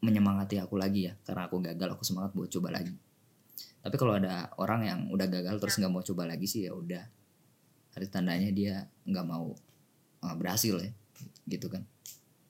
[0.00, 1.14] menyemangati aku lagi ya.
[1.24, 2.94] Karena aku gagal aku semangat buat coba lagi.
[3.84, 7.04] Tapi kalau ada orang yang udah gagal terus nggak mau coba lagi sih ya udah.
[7.96, 9.52] Ada tandanya dia nggak mau
[10.24, 10.90] uh, berhasil ya.
[11.44, 11.84] Gitu kan.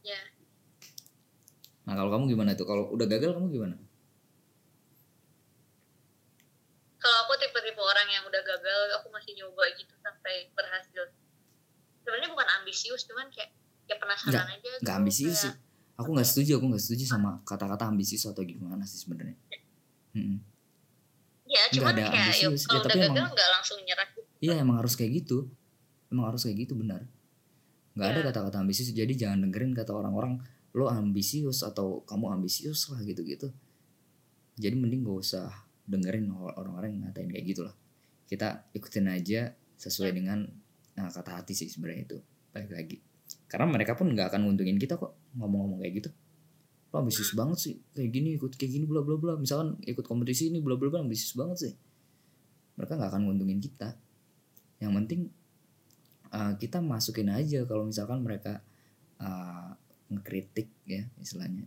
[0.06, 0.18] Ya.
[1.90, 2.70] Nah kalau kamu gimana tuh?
[2.70, 3.76] Kalau udah gagal kamu gimana
[7.06, 11.02] kalau aku tipe-tipe orang yang udah gagal aku masih nyoba gitu sampai berhasil.
[12.02, 13.54] Sebenarnya bukan ambisius cuman kayak
[13.86, 15.52] ya penasaran aja nggak gitu, ambisius sih.
[15.54, 15.62] Kayak-
[15.96, 19.38] aku nggak setuju aku nggak setuju sama kata-kata ambisius atau gimana sih sebenarnya.
[20.12, 20.38] Mm-mm.
[21.46, 22.62] ya cuman ada kayak ya, ambisius.
[22.64, 24.08] Ya, kalau tapi udah gagal emang- nggak langsung nyerah
[24.42, 25.46] iya emang harus kayak gitu.
[26.10, 27.06] Emang harus kayak gitu benar.
[27.94, 28.24] Nggak ada Ya.
[28.28, 30.42] kata-kata ambisius jadi jangan dengerin kata orang-orang
[30.74, 33.48] lo ambisius atau kamu ambisius lah gitu-gitu.
[34.58, 35.48] Jadi mending gak usah
[35.86, 37.72] dengerin orang-orang yang ngatain kayak gitu lah
[38.26, 40.46] kita ikutin aja sesuai dengan
[40.98, 42.18] nah, kata hati sih sebenarnya itu.
[42.50, 42.96] Balik lagi.
[43.46, 46.10] Karena mereka pun nggak akan nguntungin kita kok ngomong-ngomong kayak gitu.
[46.90, 47.46] Lo ambisius Hmm.
[47.46, 47.74] banget sih.
[47.94, 49.34] Kayak gini ikut kayak gini bla bla bla.
[49.38, 51.72] Misalkan ikut kompetisi ini bla bla bla ambisius banget sih.
[52.76, 53.94] Mereka nggak akan nguntungin kita.
[54.82, 55.20] Yang penting
[56.34, 58.60] uh, kita masukin aja kalau misalkan mereka
[59.22, 59.72] uh,
[60.10, 61.66] ngekritik ya istilahnya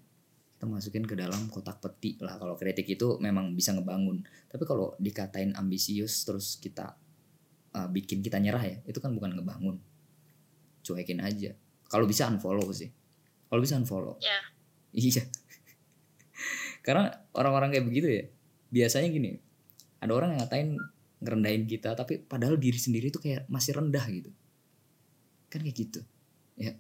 [0.60, 4.19] kita masukin ke dalam kotak peti lah kalau kritik itu memang bisa ngebangun
[4.52, 7.00] tapi kalau dikatain ambisius terus kita
[7.80, 9.80] uh, bikin kita nyerah ya itu kan bukan ngebangun
[10.84, 11.56] cuekin aja
[11.88, 12.91] kalau bisa unfollow sih
[13.48, 14.36] kalau bisa unfollow ya
[14.95, 15.24] Iya.
[16.86, 18.24] Karena orang-orang kayak begitu ya.
[18.69, 19.38] Biasanya gini,
[20.02, 20.69] ada orang yang ngatain
[21.19, 24.32] ngerendahin kita tapi padahal diri sendiri tuh kayak masih rendah gitu.
[25.52, 26.02] Kan kayak gitu.
[26.58, 26.74] Ya.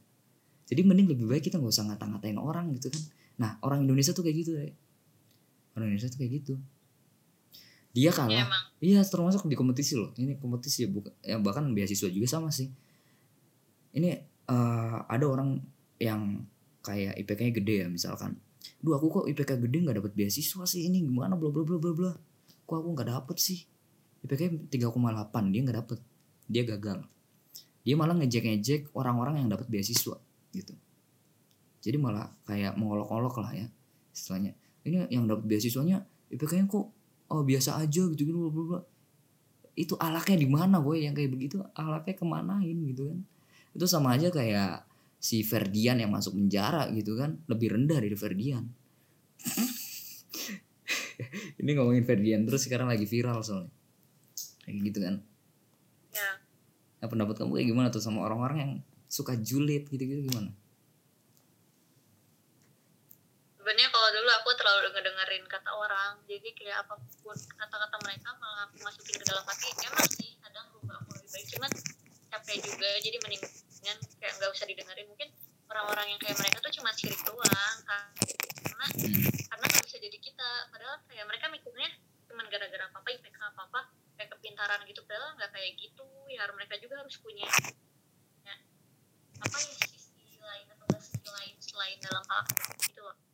[0.69, 3.03] Jadi mending lebih baik kita nggak usah ngata-ngatain orang gitu kan.
[3.39, 4.69] Nah, orang Indonesia tuh kayak gitu ya.
[5.73, 6.53] Orang Indonesia tuh kayak gitu.
[7.95, 8.45] Dia ya kalah.
[8.45, 10.13] emang Iya termasuk di kompetisi loh.
[10.13, 12.69] Ini kompetisi ya bukan ya bahkan beasiswa juga sama sih.
[13.95, 14.09] Ini
[14.45, 15.57] eh, ada orang
[15.97, 16.45] yang
[16.85, 18.37] kayak IPK-nya gede ya misalkan.
[18.79, 21.91] Duh aku kok IPK gede nggak dapat beasiswa sih ini gimana bla bla bla bla
[21.95, 22.11] bla.
[22.69, 23.59] Kok aku nggak dapet sih?
[24.23, 25.99] IPK 3,8 dia nggak dapet.
[26.45, 26.99] Dia gagal.
[27.87, 30.19] Dia malah ngejek-ngejek orang-orang yang dapat beasiswa
[30.53, 30.75] gitu.
[31.79, 33.67] Jadi malah kayak mengolok-olok lah ya
[34.11, 34.51] istilahnya.
[34.83, 36.85] Ini yang dapat beasiswanya IPK-nya kok
[37.29, 38.79] oh biasa aja gitu gitu bla bla.
[39.79, 43.19] Itu alaknya di mana boy yang kayak begitu alaknya kemanain gitu kan.
[43.71, 44.83] Itu sama aja kayak
[45.19, 48.67] si Ferdian yang masuk penjara gitu kan lebih rendah dari Ferdian.
[51.59, 53.71] Ini ngomongin Ferdian terus sekarang lagi viral soalnya.
[54.63, 55.15] Kayak gitu kan.
[56.11, 56.31] ya
[56.99, 58.71] Nah, pendapat kamu kayak gimana tuh sama orang-orang yang
[59.07, 60.51] suka julid gitu-gitu gimana?
[63.69, 64.49] sebenarnya kalau dulu aku
[65.29, 66.13] ngedengerin kata orang.
[66.25, 69.69] Jadi kayak apa pun kata-kata mereka malah aku masukin ke dalam hati.
[69.85, 71.45] Emang sih kadang rubah aku lebih baik.
[71.53, 71.71] Cuman
[72.33, 72.89] capek juga.
[72.97, 75.05] Jadi mendingan kayak nggak usah didengerin.
[75.05, 75.29] Mungkin
[75.69, 77.77] orang-orang yang kayak mereka tuh cuma sirik doang.
[77.85, 78.85] Karena
[79.53, 80.51] karena nggak bisa jadi kita.
[80.73, 81.89] Padahal kayak mereka mikirnya
[82.25, 83.81] cuman gara-gara apa apa IPK apa apa
[84.17, 85.05] kayak kepintaran gitu.
[85.05, 86.09] Padahal nggak kayak gitu.
[86.33, 87.45] Ya mereka juga harus punya
[88.49, 88.55] ya,
[89.45, 92.45] apa ya sisi lain atau sisi lain selain dalam hal
[92.81, 93.28] gitu loh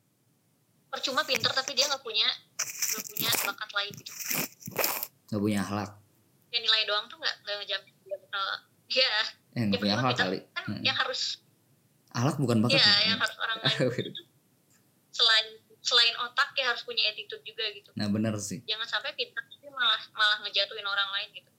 [0.96, 2.24] percuma pinter tapi dia nggak punya
[2.56, 4.12] nggak punya bakat lain gitu
[5.26, 5.90] Gak punya akhlak.
[6.48, 8.44] kayak nilai doang tuh nggak nggak ngejamin dia bakal
[8.96, 9.12] ya
[9.52, 10.38] Eh, ya gak punya percuma akhlak pinter kali.
[10.50, 10.82] kan Hmm.
[10.82, 11.20] yang harus
[12.10, 12.74] Akhlak bukan bakat.
[12.74, 12.94] ya ya?
[13.06, 13.76] yang harus orang lain
[15.12, 15.46] selain
[15.78, 18.64] selain otak ya harus punya attitude juga gitu Nah bener sih.
[18.64, 21.50] jangan sampai pintar tapi malah malah ngejatuhin orang lain gitu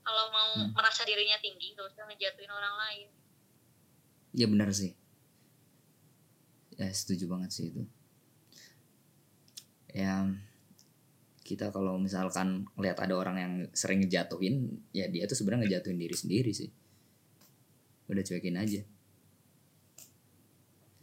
[0.00, 0.72] kalau mau Hmm.
[0.72, 3.08] merasa dirinya tinggi gak usah ngejatuhin orang lain
[4.30, 4.92] Iya benar sih.
[6.80, 7.82] Ya setuju banget sih itu.
[9.94, 10.28] Ya
[11.48, 12.48] kita kalau misalkan
[12.82, 14.56] lihat ada orang yang sering ngejatuhin,
[14.98, 16.68] ya dia tuh sebenarnya ngejatuhin diri sendiri sih.
[18.08, 18.82] Udah cuekin aja.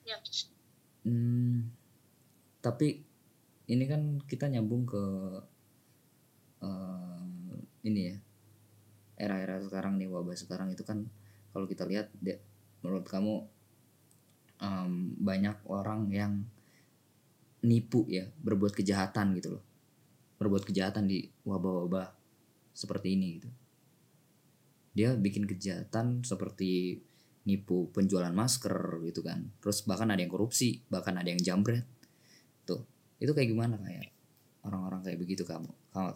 [0.06, 0.18] ya
[1.06, 1.70] Hmm,
[2.64, 2.88] tapi
[3.70, 5.04] ini kan kita nyambung ke
[6.62, 7.56] eh,
[7.88, 8.16] ini ya
[9.24, 11.00] era-era sekarang nih wabah sekarang itu kan
[11.52, 12.42] kalau kita lihat de-
[12.84, 13.34] menurut kamu
[14.66, 16.34] em, banyak orang yang
[17.66, 19.64] nipu ya berbuat kejahatan gitu loh.
[20.42, 22.14] Berbuat kejahatan di wabah-wabah
[22.74, 23.50] seperti ini gitu.
[24.96, 27.04] Dia bikin kejahatan seperti
[27.46, 29.54] nipu penjualan masker gitu kan.
[29.62, 31.86] Terus bahkan ada yang korupsi bahkan ada yang jambret.
[32.66, 32.82] Tuh
[33.22, 34.12] itu kayak gimana kayak
[34.66, 35.70] orang-orang kayak begitu kamu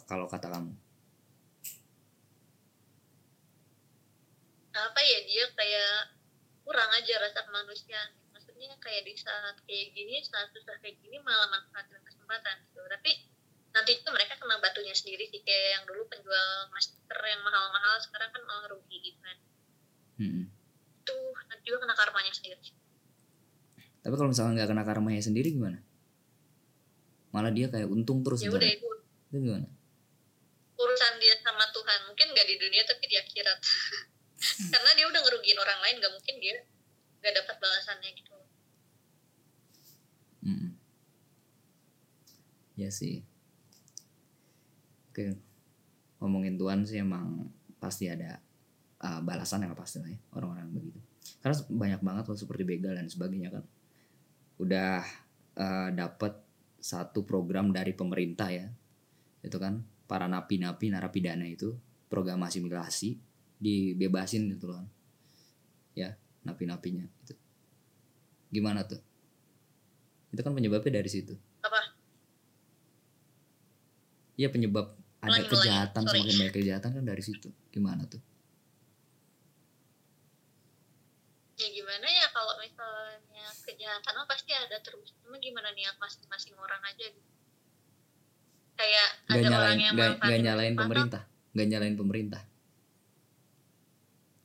[0.09, 0.73] kalau kata kamu?
[4.69, 6.19] Apa ya dia kayak
[6.63, 8.18] kurang aja rasa kemanusiaan
[8.59, 12.83] maksudnya kayak di saat kayak gini saat susah kayak gini malah manfaatkan kesempatan gitu.
[12.83, 13.11] Tapi
[13.71, 18.27] nanti itu mereka kena batunya sendiri sih kayak yang dulu penjual master yang mahal-mahal sekarang
[18.35, 19.37] kan malah rugi gitu kan.
[20.19, 20.43] Hmm.
[21.07, 22.59] tuh nanti juga kena karmanya sendiri
[24.03, 25.79] tapi kalau misalnya nggak kena karmanya sendiri gimana?
[27.31, 28.75] Malah dia kayak untung terus ya udah ya?
[28.75, 28.87] itu
[29.29, 29.67] itu gimana?
[30.79, 31.99] urusan dia sama Tuhan.
[32.07, 33.59] Mungkin nggak di dunia tapi di akhirat.
[34.75, 36.55] Karena dia udah ngerugiin orang lain nggak mungkin dia
[37.19, 38.38] nggak dapat balasannya gitu.
[42.79, 43.19] Ya sih.
[45.11, 45.35] Oke.
[46.23, 48.39] Ngomongin Tuhan sih emang pasti ada
[49.03, 50.99] uh, balasan yang pasti lah ya orang-orang begitu.
[51.43, 53.63] Karena banyak banget loh seperti begal dan sebagainya kan.
[54.59, 55.03] Udah
[55.59, 56.39] uh, dapat
[56.79, 58.67] satu program dari pemerintah ya.
[59.43, 61.75] Itu kan para napi-napi narapidana itu
[62.09, 63.19] program asimilasi
[63.59, 64.81] dibebasin gitu loh
[65.93, 66.15] ya
[66.47, 67.35] napi-napinya itu
[68.49, 68.97] gimana tuh?
[70.33, 71.37] Itu kan penyebabnya dari situ
[74.39, 75.51] Iya penyebab ada Ulangi, ulangi.
[75.51, 76.11] kejahatan Sorry.
[76.23, 77.49] semakin banyak kejahatan kan dari situ.
[77.75, 78.23] Gimana tuh?
[81.59, 85.11] Ya gimana ya kalau misalnya kejahatan mah pasti ada terus.
[85.19, 87.31] Cuma gimana niat masing-masing orang aja gitu?
[88.79, 91.21] Kayak nggak ada nyalain orang yang nggak manfaatin nyalain pemerintah.
[91.51, 92.41] Nggak nyalain pemerintah.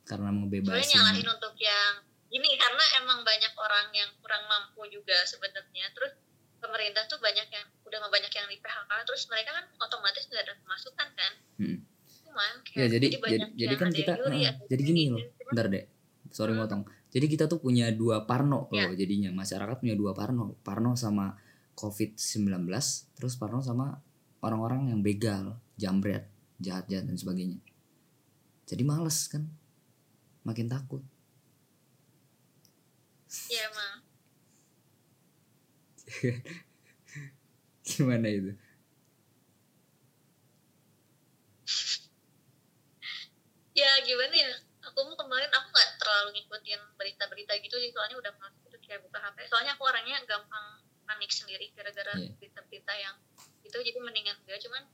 [0.03, 5.23] Karena mau bebasin nyalahin untuk yang gini karena emang banyak orang yang kurang mampu juga
[5.23, 5.87] sebenarnya.
[5.95, 6.19] Terus
[6.59, 10.53] pemerintah tuh banyak yang udah banyak yang di PHK terus mereka kan otomatis nggak ada
[10.59, 11.77] pemasukan kan Hmm.
[12.27, 14.81] cuman kayak ya jadi banyak jadi, jadi kan ada kita yang nyuri, eh, ada jadi
[14.83, 15.85] gini ini, loh bentar deh
[16.29, 16.59] sorry Hmm.
[16.63, 16.81] motong
[17.15, 18.87] jadi kita tuh punya dua parno Ya.
[18.87, 21.37] loh jadinya masyarakat punya dua parno parno sama
[21.75, 22.67] covid 19
[23.15, 23.95] terus parno sama
[24.41, 26.27] orang-orang yang begal jambret
[26.59, 27.59] jahat-jahat dan sebagainya
[28.65, 29.47] jadi males kan
[30.43, 31.03] makin takut
[33.51, 34.04] ya emang
[37.89, 38.51] gimana itu?
[43.75, 44.51] Ya gimana ya?
[44.87, 49.01] Aku mau kemarin aku nggak terlalu ngikutin berita-berita gitu sih soalnya udah males gitu kayak
[49.01, 52.37] buka HP soalnya aku orangnya gampang panik sendiri gara-gara Iya.
[52.37, 53.15] berita-berita yang
[53.65, 54.61] itu jadi mendingan enggak.
[54.61, 54.85] Cuman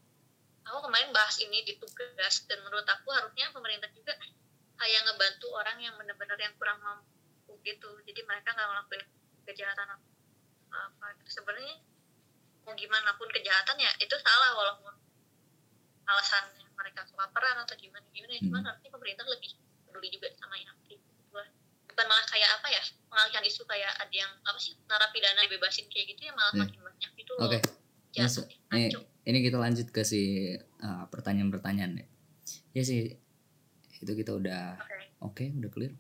[0.63, 4.15] aku kemarin bahas ini di tugas dan menurut aku harusnya pemerintah juga
[4.79, 7.91] kayak ngebantu orang yang benar-benar yang kurang mampu gitu.
[8.07, 9.03] Jadi mereka nggak ngelakuin
[9.45, 10.07] kejahatan apa,
[10.71, 11.39] apa gitu.
[11.39, 11.75] sebenarnya
[12.63, 14.93] mau gimana pun kejahatan ya itu salah walaupun
[16.05, 18.41] alasannya mereka kelaparan atau gimana gimana ya.
[18.41, 18.67] cuman Hmm.
[18.67, 19.51] harusnya pemerintah lebih
[19.85, 21.03] peduli juga sama yang gitu
[21.91, 26.15] bukan malah kayak apa ya mengalihkan isu kayak ada yang apa sih narapidana dibebasin kayak
[26.15, 26.61] gitu ya malah Iya.
[26.65, 27.59] makin banyak gitu loh oke
[28.11, 28.45] jatuh Masuk.
[28.71, 28.83] Ini,
[29.23, 30.51] ini kita lanjut ke si
[30.83, 32.07] uh, pertanyaan-pertanyaan deh.
[32.75, 33.15] Ya sih,
[33.87, 34.99] itu kita udah Oke.
[35.23, 35.95] oke, udah clear.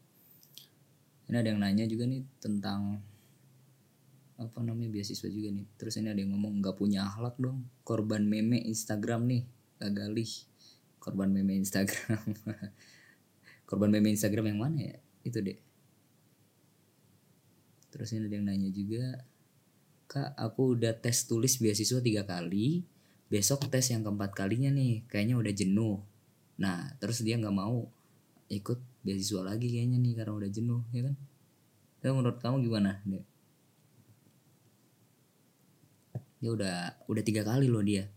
[1.27, 2.99] Ini ada yang nanya juga nih tentang
[4.41, 5.67] apa namanya beasiswa juga nih.
[5.77, 9.43] Terus ini ada yang ngomong nggak punya akhlak dong, korban meme Instagram nih,
[9.77, 10.31] gagalih.
[10.97, 12.21] Korban meme Instagram.
[13.69, 14.97] korban meme Instagram yang mana ya?
[15.21, 15.57] Itu deh.
[17.93, 19.25] Terus ini ada yang nanya juga,
[20.09, 22.85] Kak, aku udah tes tulis beasiswa tiga kali.
[23.31, 26.03] Besok tes yang keempat kalinya nih, kayaknya udah jenuh.
[26.59, 27.87] Nah, terus dia nggak mau
[28.51, 31.15] ikut beasiswa lagi kayaknya nih karena udah jenuh, ya kan?
[32.01, 32.99] Menurut kamu gimana?
[33.07, 33.30] Dek?
[36.41, 38.09] Dia udah udah tiga kali loh dia.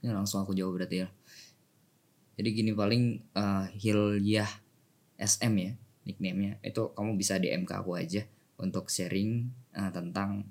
[0.00, 1.08] Ini langsung aku jawab berarti ya.
[2.40, 4.48] Jadi gini paling uh, Hilyah
[5.20, 5.72] SM ya
[6.08, 8.24] nickname-nya itu kamu bisa DM ke aku aja
[8.56, 10.48] untuk sharing uh, tentang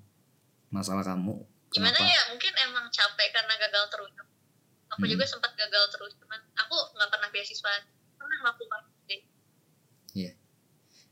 [0.70, 1.42] masalah kamu
[1.74, 4.12] gimana kenapa ya mungkin emang capek karena gagal terus
[4.90, 5.10] aku Hmm.
[5.10, 7.74] juga sempat gagal terus cuman aku nggak pernah beasiswa
[8.18, 8.82] pernah melakukan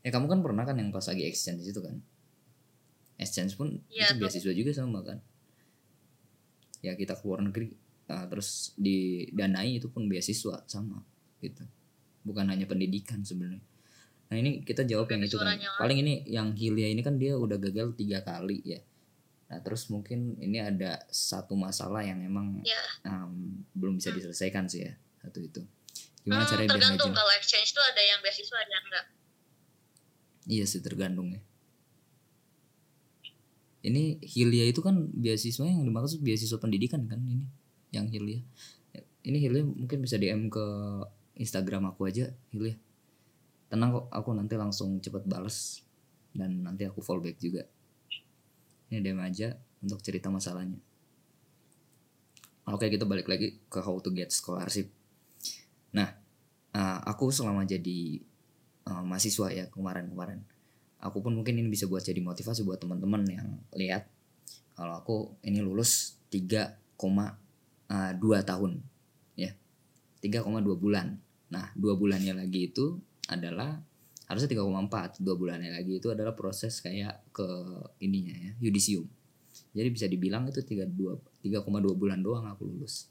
[0.08, 2.00] ya kamu kan pernah kan yang pas lagi exchange itu kan?
[3.20, 5.20] Exchange pun Iya, itu beasiswa juga sama kan?
[6.80, 7.76] Ya kita ke luar negeri
[8.08, 11.04] uh, terus didanai itu pun beasiswa sama
[11.44, 11.66] gitu.
[12.24, 13.60] Bukan hanya pendidikan sebenarnya.
[14.32, 15.60] Nah ini kita jawab yang itu kan.
[15.76, 18.80] Paling ini yang Hilya ini kan dia udah gagal tiga kali ya.
[19.48, 24.20] Nah terus mungkin ini ada satu masalah yang emang ya um, belum bisa Hmm.
[24.22, 25.60] diselesaikan sih ya satu itu.
[26.22, 29.06] Gimana Hmm, nggak tergantung kalau exchange tuh ada yang beasiswa ada yang enggak
[30.48, 31.40] iya sih tergantung ya.
[33.84, 37.46] Ini Hilya itu kan beasiswa yang dimaksud beasiswa pendidikan kan ini
[37.94, 38.42] yang Hilya.
[39.22, 40.64] Ini Hilya mungkin bisa DM ke
[41.38, 42.74] Instagram aku aja Hilya.
[43.68, 45.84] Tenang kok aku nanti langsung cepet bales
[46.32, 47.68] dan nanti aku fallback juga.
[48.88, 50.80] Ini DM aja untuk cerita masalahnya.
[52.68, 54.90] Oke kita balik lagi ke how to get scholarship.
[55.94, 56.08] Nah
[56.74, 58.20] eh, aku selama jadi
[58.88, 60.40] eh, mahasiswa ya kemarin-kemarin.
[60.98, 64.10] Aku pun mungkin ini bisa buat jadi motivasi buat teman-teman yang lihat
[64.74, 65.16] kalau aku
[65.46, 66.74] ini lulus 3,2
[68.42, 68.72] tahun
[69.38, 69.54] ya.
[70.24, 70.42] 3,2
[70.74, 71.14] bulan.
[71.54, 72.98] Nah dua bulannya lagi itu
[73.30, 73.78] adalah
[74.28, 77.48] harusnya 3,4 dua bulannya lagi itu adalah proses kayak ke
[78.02, 79.06] ininya ya yudisium.
[79.72, 81.64] Jadi bisa dibilang itu 32 3,2
[81.94, 83.08] bulan doang aku lulus.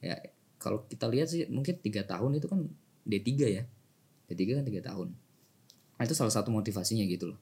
[0.00, 0.16] Ya
[0.58, 2.66] kalau kita lihat sih mungkin tiga tahun itu kan
[3.06, 3.64] D3 ya
[4.28, 5.08] D3 kan tiga tahun.
[5.98, 7.40] Nah, itu salah satu motivasinya gitu loh.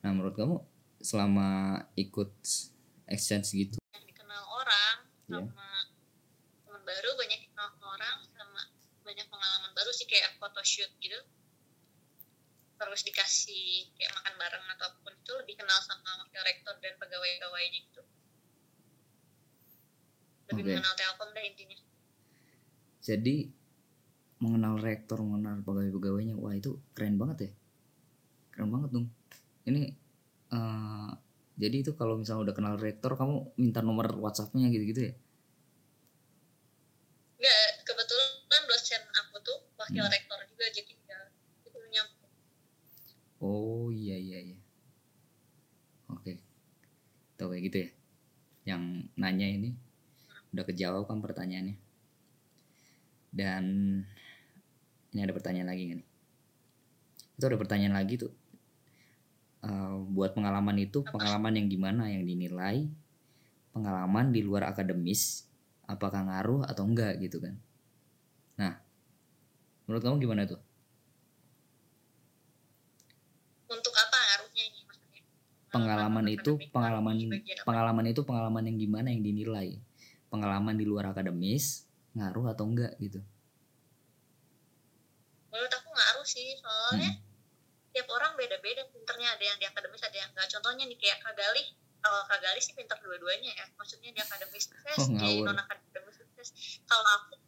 [0.00, 0.56] Nah menurut kamu
[1.00, 2.32] selama ikut
[3.08, 5.40] exchange gitu yang dikenal orang Iya.
[5.48, 5.68] sama
[6.64, 8.60] teman baru banyak dikenal orang sama
[9.00, 11.16] banyak pengalaman baru sih kayak photoshoot gitu.
[12.76, 16.92] Terus dikasih kayak makan bareng atau apa pun itu lebih kenal sama wakil rektor dan
[17.00, 18.02] pegawai-pegawainya gitu.
[20.52, 20.72] Lebih Oke.
[20.76, 21.78] mengenal telkom dah intinya.
[23.00, 23.36] Jadi
[24.44, 27.52] mengenal rektor mengenal pegawai-pegawainya wah itu keren banget ya.
[28.52, 29.06] Keren banget dong.
[29.64, 29.82] Ini
[30.52, 31.10] eh,
[31.54, 35.14] jadi itu kalau misalnya udah kenal rektor kamu minta nomor WhatsAppnya gitu-gitu ya?
[37.38, 40.12] Enggak, kebetulan dosen aku tuh wakil Hmm.
[40.12, 41.20] rektor juga jadi ya
[41.64, 42.32] itu nyambung.
[43.44, 44.58] Oh iya iya iya.
[46.08, 46.40] Oke.
[47.36, 47.88] Tuh kayak gitu ya?
[48.74, 48.82] Yang
[49.20, 49.70] nanya ini
[50.54, 51.76] udah kejawab kan pertanyaannya.
[53.34, 53.64] Dan
[55.14, 56.08] ini ada pertanyaan lagi nggak nih?
[57.38, 58.34] Itu ada pertanyaan lagi tuh.
[59.62, 62.10] Eh, buat pengalaman itu pengalaman yang gimana?
[62.10, 62.90] Yang dinilai
[63.70, 65.46] pengalaman di luar akademis
[65.86, 67.54] apakah ngaruh atau enggak gitu kan?
[68.58, 68.74] Nah
[69.86, 70.58] menurut kamu gimana tuh?
[73.70, 75.22] Untuk apa ngaruhnya ini maksudnya?
[75.70, 77.66] Pengalaman itu pengalaman bagian apa?
[77.66, 79.78] pengalaman itu pengalaman yang gimana yang dinilai?
[80.26, 81.86] Pengalaman di luar akademis
[82.18, 83.22] ngaruh atau enggak gitu
[86.24, 87.22] sih soalnya Hmm.
[87.94, 89.38] tiap orang beda-beda pinternya.
[89.38, 91.68] Ada yang di akademis ada yang enggak contohnya nih kayak Kak Galih.
[92.02, 93.66] Kalau Kak Galih sih pintar dua-duanya ya.
[93.78, 96.48] Maksudnya di akademis sukses Oh, di non akademis sukses.
[96.84, 97.38] Kalau aku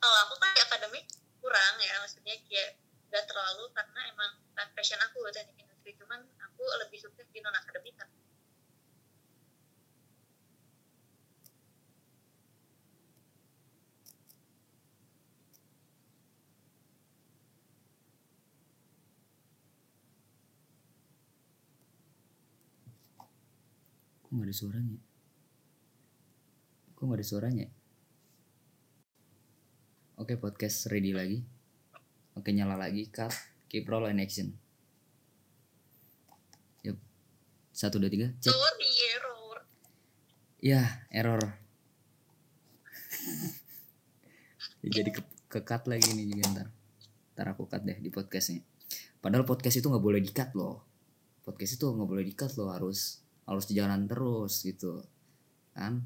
[0.00, 1.04] kalau aku kan di akademik
[1.38, 1.94] kurang ya.
[2.00, 2.80] Maksudnya kayak
[3.12, 4.32] gak terlalu karena emang
[4.72, 5.92] passion aku teknik industri.
[6.00, 8.08] Cuman aku lebih sukses di non akademik kan
[24.32, 24.96] kok nggak ada suaranya?
[26.96, 27.68] Kok nggak ada suaranya?
[30.16, 31.44] Oke podcast ready lagi.
[32.32, 33.12] Oke nyala lagi.
[33.12, 33.28] Cut.
[33.68, 34.56] Keep roll and action.
[36.80, 36.96] Yuk
[37.76, 38.32] satu dua tiga.
[38.40, 38.56] Cek.
[38.56, 39.68] Sorry error.
[40.64, 41.60] Ya error.
[44.96, 45.20] Jadi ke,
[45.52, 46.72] ke cut lagi nih juga ntar.
[47.36, 48.64] Ntar aku cut deh di podcastnya.
[49.20, 50.88] Padahal podcast itu nggak boleh di cut loh.
[51.44, 55.02] Podcast itu nggak boleh di cut loh harus harus jalan terus gitu.
[55.74, 56.02] Kan?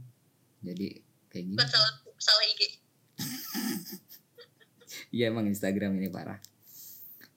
[0.65, 1.57] Jadi kayak gini.
[1.59, 2.63] Bukan salah salah IG
[5.17, 6.41] iya emang Instagram ini parah.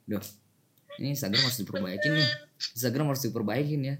[0.07, 0.23] Duh.
[0.99, 2.29] Ini Instagram harus diperbaikin nih.
[2.75, 3.95] Instagram harus diperbaikin ya.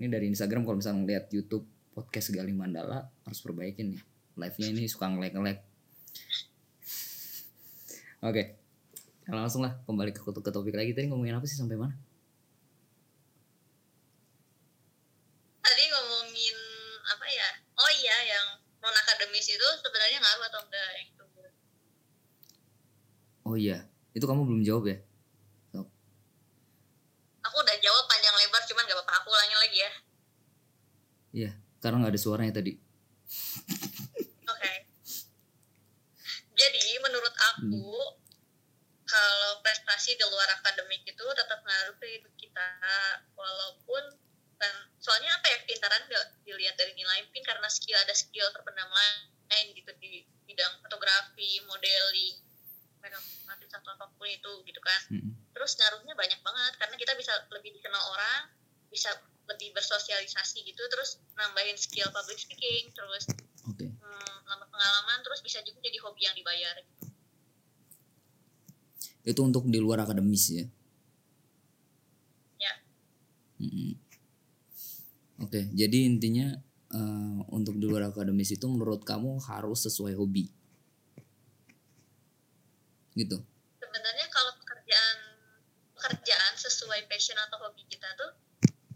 [0.00, 4.00] Ini dari Instagram kalau misalnya ngeliat YouTube podcast Gali Mandala harus perbaikin nih
[4.40, 5.58] live nya ini suka ngelek ngelek
[8.24, 8.42] oke.
[9.28, 10.96] Nah, langsung lah kembali ke, ke topik lagi.
[10.96, 11.60] Tadi ngomongin apa sih?
[11.60, 11.92] Sampai mana
[15.60, 16.56] tadi ngomongin
[17.14, 18.46] apa ya oh iya yang
[18.80, 21.24] non akademis itu sebenarnya ngaruh atau enggak yang itu
[23.50, 23.82] oh iya
[24.14, 24.98] itu kamu belum jawab ya?
[27.40, 29.92] Aku udah jawab panjang lebar cuman gak apa-apa aku ulangi lagi ya.
[31.30, 32.72] Iya karena nggak ada suaranya tadi.
[34.46, 34.72] Oke.
[36.54, 37.90] Jadi menurut aku
[39.08, 42.68] kalau prestasi di luar akademik itu tetap ngaruh ke hidup kita.
[43.34, 44.20] Walaupun
[44.60, 48.92] kan soalnya apa ya pintaran gak dilihat dari nilai mungkin karena skill ada skill terpendam
[48.92, 52.36] lain gitu di bidang fotografi modeling
[53.00, 55.32] makeup artist atau apa pun itu gitu kan Mm-mm.
[55.56, 58.52] terus ngaruhnya banyak banget karena kita bisa lebih dikenal orang
[58.92, 59.10] bisa
[59.50, 63.26] lebih bersosialisasi gitu terus nambahin skill public speaking terus
[63.66, 67.06] oke hmm, nambah pengalaman terus bisa juga jadi hobi yang dibayar gitu.
[69.26, 70.66] itu untuk di luar akademis ya
[72.60, 72.72] Ya.
[73.64, 73.96] Mm-mm.
[75.48, 76.52] oke jadi intinya
[76.92, 80.59] eh, untuk di luar akademis itu menurut kamu harus sesuai hobi
[83.20, 83.38] gitu.
[83.76, 85.18] Sebenarnya kalau pekerjaan
[85.92, 88.32] pekerjaan sesuai passion atau hobi kita tuh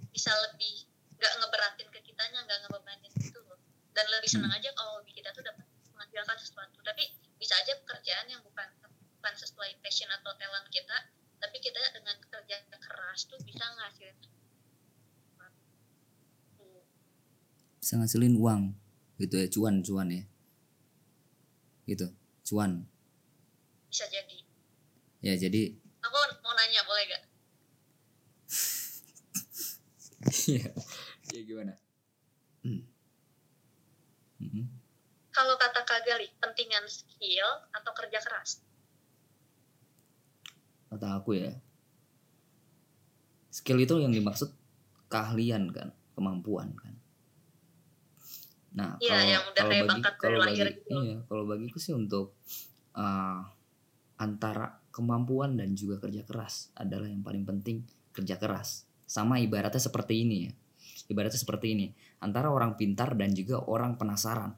[0.08, 0.88] bisa lebih
[1.20, 3.60] nggak ngeberatin ke kitanya nggak ngebebanin gitu loh.
[3.92, 6.80] Dan lebih senang aja kalau hobi kita tuh dapat menghasilkan sesuatu.
[6.80, 7.04] Tapi
[7.36, 8.68] bisa aja pekerjaan yang bukan
[9.20, 10.96] bukan sesuai passion atau talent kita
[11.40, 14.16] tapi kita dengan kerja keras tuh bisa ngasilin
[17.84, 18.72] bisa ngasilin uang
[19.20, 20.24] gitu ya cuan cuan ya.
[21.84, 22.08] Gitu
[22.48, 22.88] cuan
[23.94, 24.38] bisa jadi
[25.22, 27.24] ya jadi aku mau nanya boleh gak
[30.48, 30.72] iya.
[31.32, 31.76] ya gimana?
[32.64, 32.82] Hmm.
[34.40, 34.66] Hmm.
[35.34, 38.64] Kalau kata kagali pentingan skill atau kerja keras?
[40.88, 41.52] Kata aku ya,
[43.50, 44.54] skill itu yang dimaksud
[45.10, 46.94] keahlian kan, kemampuan kan.
[48.74, 52.34] Nah, ya, kalau, yang udah kalau bagi, kalau bagi, gitu iya, kalau bagiku sih untuk
[52.98, 53.42] uh,
[54.24, 57.84] antara kemampuan dan juga kerja keras adalah yang paling penting
[58.16, 58.88] kerja keras.
[59.04, 60.52] Sama ibaratnya seperti ini ya.
[61.04, 61.92] Ibaratnya seperti ini,
[62.24, 64.56] antara orang pintar dan juga orang penasaran.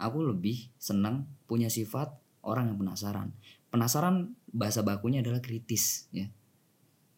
[0.00, 3.36] Aku lebih senang punya sifat orang yang penasaran.
[3.68, 6.32] Penasaran bahasa bakunya adalah kritis ya.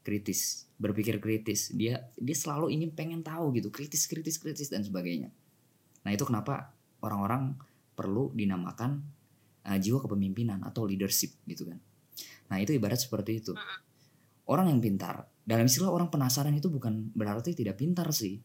[0.02, 1.70] Kritis, berpikir kritis.
[1.70, 5.30] Dia dia selalu ingin pengen tahu gitu, kritis kritis kritis dan sebagainya.
[6.02, 6.74] Nah, itu kenapa
[7.04, 7.54] orang-orang
[7.94, 9.04] perlu dinamakan
[9.66, 11.78] uh, jiwa kepemimpinan atau leadership gitu kan.
[12.48, 13.52] Nah, itu ibarat seperti itu.
[14.48, 18.40] Orang yang pintar, dalam istilah orang penasaran itu bukan berarti tidak pintar sih.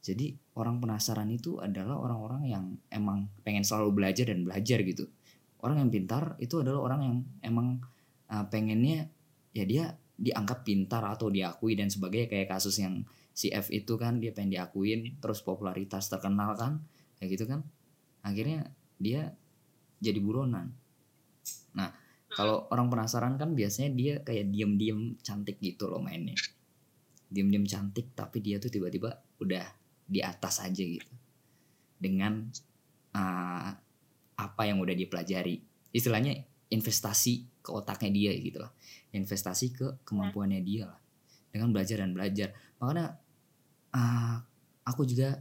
[0.00, 5.10] Jadi, orang penasaran itu adalah orang-orang yang emang pengen selalu belajar dan belajar gitu.
[5.60, 7.82] Orang yang pintar itu adalah orang yang emang
[8.30, 9.10] uh, pengennya
[9.56, 9.84] ya dia
[10.16, 13.04] dianggap pintar atau diakui dan sebagainya kayak kasus yang
[13.36, 16.80] si F itu kan dia pengen diakuin terus popularitas terkenal kan
[17.20, 17.60] kayak gitu kan
[18.24, 19.36] akhirnya dia
[20.06, 20.70] jadi buronan.
[21.74, 21.90] Nah
[22.30, 26.36] kalau orang penasaran kan biasanya dia kayak diem-diem cantik gitu loh mainnya.
[27.32, 29.64] Diem-diem cantik tapi dia tuh tiba-tiba udah
[30.06, 31.10] di atas aja gitu.
[31.96, 32.44] Dengan
[33.16, 33.70] uh,
[34.36, 35.58] apa yang udah dipelajari.
[35.90, 36.36] Istilahnya
[36.68, 38.70] investasi ke otaknya dia gitu lah.
[39.16, 41.00] Investasi ke kemampuannya dia lah.
[41.48, 42.52] Dengan belajar dan belajar.
[42.78, 43.16] Makanya
[43.96, 44.36] uh,
[44.84, 45.40] aku juga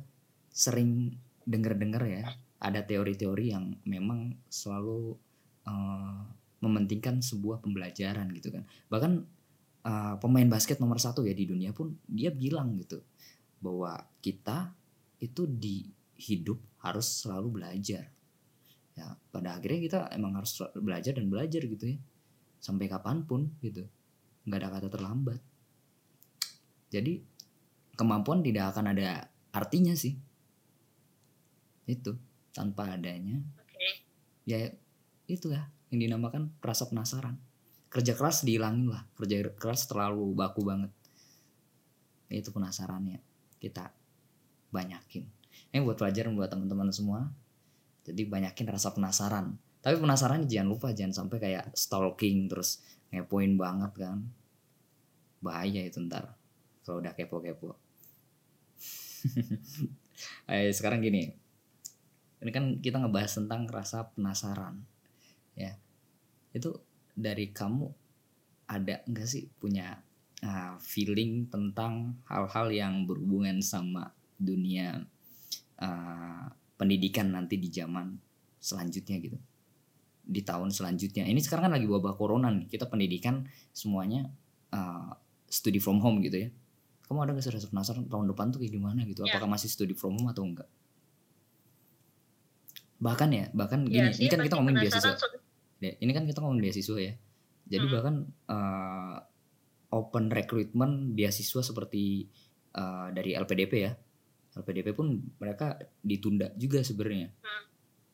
[0.55, 1.11] sering
[1.43, 2.25] denger-denger ya
[2.65, 5.13] ada teori-teori yang memang selalu
[5.69, 6.25] uh,
[6.65, 8.65] mementingkan sebuah pembelajaran gitu kan.
[8.89, 9.11] Bahkan
[9.85, 13.05] uh, pemain basket nomor satu ya di dunia pun dia bilang gitu
[13.61, 14.73] bahwa kita
[15.21, 15.85] itu di
[16.17, 18.09] hidup harus selalu belajar.
[18.97, 21.97] Ya pada akhirnya kita emang harus belajar dan belajar gitu ya.
[22.57, 23.85] Sampai kapan pun gitu.
[24.49, 25.41] Nggak ada kata terlambat.
[26.89, 27.21] Jadi
[27.93, 30.17] kemampuan tidak akan ada artinya sih.
[31.85, 32.17] Itu
[32.55, 33.43] tanpa adanya.
[33.59, 34.07] Oke.
[34.47, 34.71] ya
[35.27, 37.35] itu ya yang dinamakan rasa penasaran.
[37.91, 40.91] Kerja keras dihilangin lah kerja keras terlalu baku banget.
[42.31, 43.19] Itu penasarannya
[43.59, 43.91] kita
[44.71, 45.27] banyakin.
[45.75, 47.27] Ini buat pelajaran buat teman-teman semua.
[48.07, 49.59] Jadi banyakin rasa penasaran.
[49.83, 52.79] Tapi penasaran jangan lupa jangan sampai kayak stalking terus
[53.11, 54.23] ngepoin banget kan.
[55.43, 56.31] Bahaya itu ntar
[56.87, 57.75] kalau udah kepo-kepo.
[60.47, 61.27] Eh, sekarang gini
[62.45, 64.85] ini kan kita ngebahas tentang rasa penasaran
[65.57, 65.73] ya.
[66.53, 66.77] Itu
[67.17, 67.89] dari kamu
[68.69, 69.97] ada enggak sih punya
[70.45, 75.01] uh, feeling tentang hal-hal yang berhubungan sama dunia
[75.81, 76.45] uh,
[76.77, 78.13] pendidikan nanti di zaman
[78.61, 79.41] selanjutnya gitu?
[80.21, 81.25] Di tahun selanjutnya.
[81.25, 82.69] Ini sekarang kan lagi wabah corona nih.
[82.69, 83.41] Kita pendidikan
[83.73, 84.29] semuanya
[84.69, 85.17] uh,
[85.49, 86.49] studi from home gitu ya.
[87.09, 88.05] Kamu ada nggak sih rasa penasaran?
[88.05, 89.25] Tahun depan tuh kayak gimana gitu?
[89.25, 89.33] Ya.
[89.33, 90.69] apakah masih studi from home atau enggak
[92.95, 95.13] bahkan ya bahkan Ya gini sih, ini kan kita ngomongin beasiswa.
[95.83, 97.13] Ya, ini kan kita ngomongin beasiswa ya.
[97.65, 97.93] Jadi Hmm.
[97.93, 98.15] bahkan
[98.47, 99.17] uh,
[99.91, 102.29] open recruitment beasiswa seperti
[102.75, 103.91] uh, dari LPDP ya.
[104.55, 107.31] LPDP pun mereka ditunda juga sebenarnya.
[107.43, 107.63] Hmm.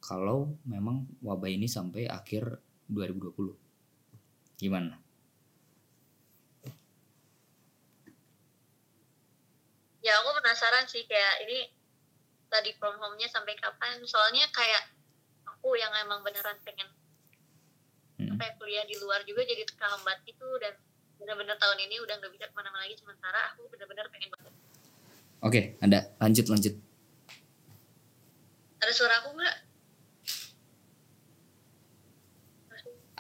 [0.02, 2.58] kalau memang wabah ini sampai akhir
[2.90, 3.54] 2020
[4.58, 4.98] gimana?
[10.02, 11.70] Ya aku penasaran sih kayak ini
[12.52, 14.04] tadi from home-nya sampai kapan.
[14.04, 14.92] Soalnya kayak
[15.48, 16.92] aku yang emang beneran pengen
[18.22, 18.38] Hmm.
[18.38, 20.78] apa ya, kuliah di luar juga jadi terhambat itu dan
[21.18, 22.94] bener-bener tahun ini udah nggak bisa ke mana-mana lagi.
[22.94, 24.54] Sementara aku bener-bener pengen banget.
[25.42, 26.76] Oke ada lanjut lanjut.
[28.78, 29.56] Ada suara aku nggak?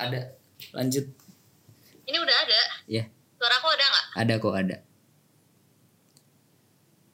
[0.01, 0.21] Ada.
[0.73, 1.05] Lanjut.
[2.09, 2.61] Ini udah ada?
[2.86, 3.03] Iya.
[3.41, 4.05] suara aku ada nggak?
[4.21, 4.77] Ada kok ada.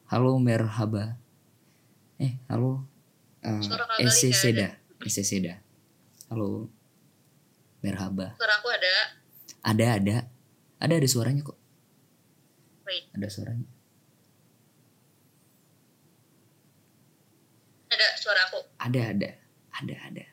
[0.07, 1.19] Halo merhaba
[2.17, 2.81] eh halo.
[3.45, 3.61] Uh,
[4.01, 4.67] Ese nggak Seda.
[5.05, 5.53] Ese Seda.
[6.33, 6.65] Halo.
[7.85, 8.33] Merhaba.
[8.41, 8.93] Suara aku ada.
[9.61, 10.17] Ada ada.
[10.81, 11.57] Ada ada suaranya kok.
[12.89, 13.05] Wait.
[13.13, 13.69] Ada suaranya.
[17.93, 18.59] Ada suara aku?
[18.81, 19.29] Ada ada.
[19.77, 20.25] Ada ada.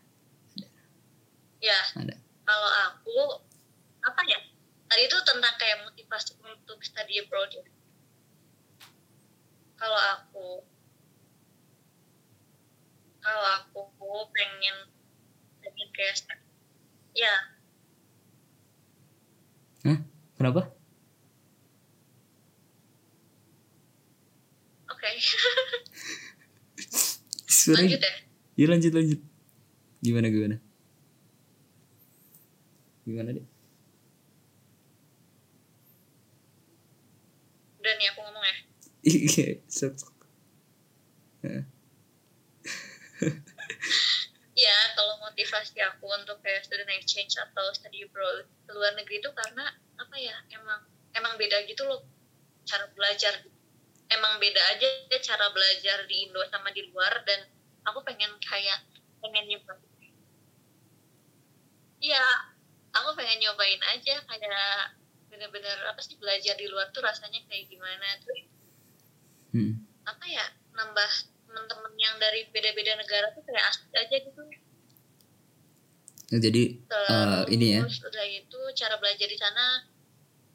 [1.61, 1.81] Ya.
[1.97, 2.17] Ada.
[2.45, 3.17] Kalau aku
[4.05, 4.41] apa ya?
[4.89, 7.65] Tadi itu tentang kayak motivasi untuk study abroad ya.
[9.75, 10.47] kalau aku
[13.25, 13.89] kalau aku
[14.37, 14.77] pengen
[15.65, 16.37] pengen kayak
[17.17, 17.33] ya
[20.37, 20.69] kenapa
[24.93, 25.09] oke
[27.49, 28.15] Suara lanjut ya
[28.55, 29.19] Iya lanjut lanjut.
[29.99, 30.57] Gimana gimana?
[33.03, 33.47] Gimana deh?
[37.85, 38.57] udah nih aku ngomong ya
[41.45, 41.69] Iya.
[44.55, 49.31] Ya kalau motivasi aku untuk kayak student exchange atau study abroad ke luar negeri itu
[49.35, 49.67] karena
[49.99, 50.81] apa ya emang
[51.15, 52.07] emang beda gitu loh
[52.65, 53.35] cara belajar
[54.11, 54.89] emang beda aja
[55.21, 57.51] cara belajar di Indo sama di luar dan
[57.85, 58.79] aku pengen kayak
[59.19, 59.75] pengen nyoba
[62.05, 62.25] iya
[62.95, 64.95] aku pengen nyobain aja kayak
[65.33, 68.55] bener-bener apa sih belajar di luar tuh rasanya kayak gimana tuh
[69.55, 69.87] Hmm.
[70.03, 70.43] apa ya
[70.75, 71.11] nambah
[71.55, 74.43] temen-temen yang dari beda-beda negara tuh kayak asik aja gitu
[76.35, 77.81] Nah, Jadi eh, ini ya.
[77.87, 79.87] Terus udah itu cara belajar di sana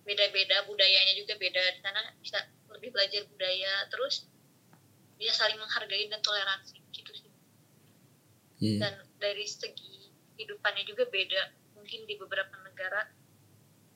[0.04, 1.64] beda-beda, budayanya juga beda.
[1.78, 2.40] Di sana bisa
[2.74, 4.28] lebih belajar budaya, terus
[5.16, 7.32] bisa saling menghargai dan toleransi gitu sih.
[8.60, 8.78] Iya.
[8.84, 8.94] Dan
[9.24, 11.56] dari segi kehidupannya juga beda.
[11.80, 13.08] Mungkin di beberapa negara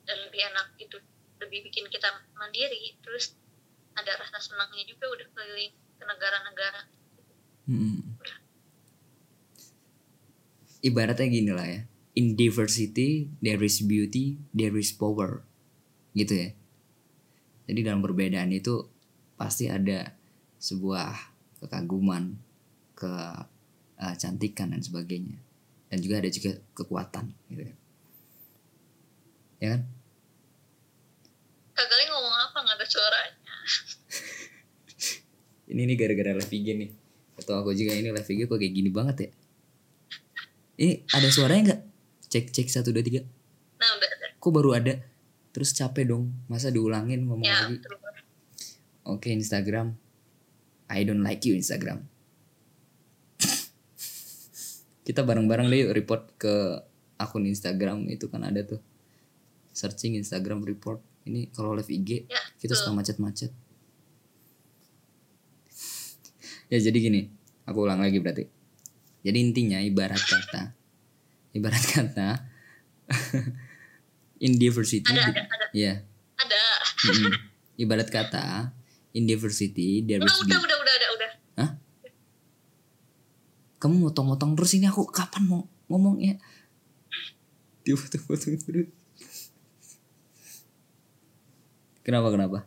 [0.08, 0.96] dan lebih enak gitu,
[1.42, 2.96] lebih bikin kita mandiri.
[3.04, 3.36] Terus
[3.92, 6.80] ada rasa senangnya juga udah keliling ke negara-negara.
[7.64, 8.00] Hmm.
[10.84, 11.80] Ibaratnya gini lah ya.
[12.14, 15.42] In diversity there is beauty, there is power.
[16.12, 16.48] Gitu ya.
[17.64, 18.86] Jadi dalam perbedaan itu
[19.34, 20.12] pasti ada
[20.60, 21.10] sebuah
[21.64, 22.36] kekaguman,
[22.94, 25.40] kecantikan dan sebagainya.
[25.88, 27.74] Dan juga ada juga kekuatan gitu ya.
[29.64, 29.82] Ya kan?
[31.74, 33.33] Kak Gali ngomong apa nggak ada suaranya?
[35.64, 36.90] Ini nih gara-gara live IG nih.
[37.40, 39.30] Atau aku juga ini live IG kok kayak gini banget ya.
[40.74, 41.80] Ini ada suaranya nggak?
[42.28, 43.22] Cek cek satu dua tiga.
[43.80, 43.94] Nah.
[44.42, 45.00] Kok baru ada?
[45.54, 46.34] Terus capek dong.
[46.50, 47.78] Masa diulangin ngomong Ya, lagi?
[49.06, 49.94] Oke Instagram.
[50.90, 52.04] I don't like you Instagram.
[55.06, 56.82] Kita bareng-bareng deh yuk report ke
[57.16, 58.82] akun Instagram itu kan ada tuh.
[59.72, 61.00] Searching Instagram report.
[61.24, 63.48] Ini kalau live IG Ya, kita suka macet-macet.
[66.68, 67.20] Ya jadi gini,
[67.64, 68.44] aku ulang lagi berarti.
[69.24, 70.76] Jadi intinya ibarat kata,
[71.56, 72.28] ibarat kata,
[74.44, 75.66] in diversity, Ada, ada, ada.
[75.72, 76.04] ya,
[76.36, 76.62] Ada.
[77.08, 77.32] mm-mm.
[77.80, 78.72] ibarat kata,
[79.16, 81.30] in diversity there Udah, udah, udah, udah, udah, udah.
[83.84, 86.40] Kamu motong-motong terus ini aku kapan mau ngomongnya?
[87.84, 88.88] Dipotong-potong terus.
[92.00, 92.64] Kenapa kenapa?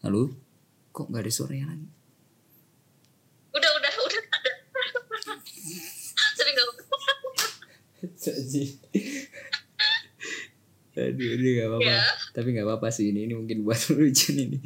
[0.00, 0.32] Halo?
[0.96, 1.84] Kok nggak ada suaranya lagi?
[3.52, 4.52] Udah, udah, udah, ada.
[6.40, 6.68] Sering gak
[8.16, 8.80] Saji.
[10.96, 11.84] Aduh, ini gak apa-apa.
[11.84, 12.00] Ya.
[12.32, 13.28] Tapi gak apa-apa sih ini.
[13.28, 14.56] Ini mungkin buat lucu ini.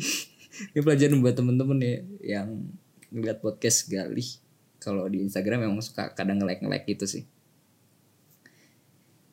[0.71, 1.99] Ini pelajaran buat temen-temen ya
[2.39, 2.71] yang
[3.11, 4.39] ngeliat podcast Galih.
[4.79, 7.27] Kalau di Instagram emang suka kadang nge-like-nge-like gitu sih.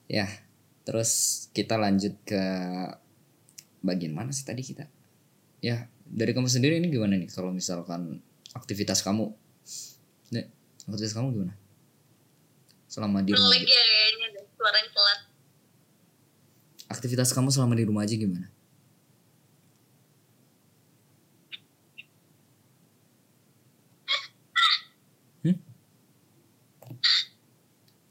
[0.09, 0.25] Ya,
[0.81, 2.41] terus kita lanjut ke
[3.85, 4.89] bagian mana sih tadi kita?
[5.62, 8.18] Ya, dari kamu sendiri ini gimana nih kalau misalkan
[8.57, 9.30] aktivitas kamu?
[10.34, 10.49] Nek,
[10.89, 11.53] aktivitas kamu gimana?
[12.89, 13.62] Selama di rumah aja.
[13.62, 14.89] ya suaranya.
[16.89, 18.49] Aktivitas kamu selama di rumah aja gimana?
[25.45, 25.57] Hmm?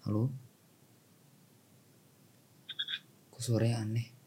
[0.06, 0.30] Halo?
[3.34, 4.19] Kok suaranya aneh?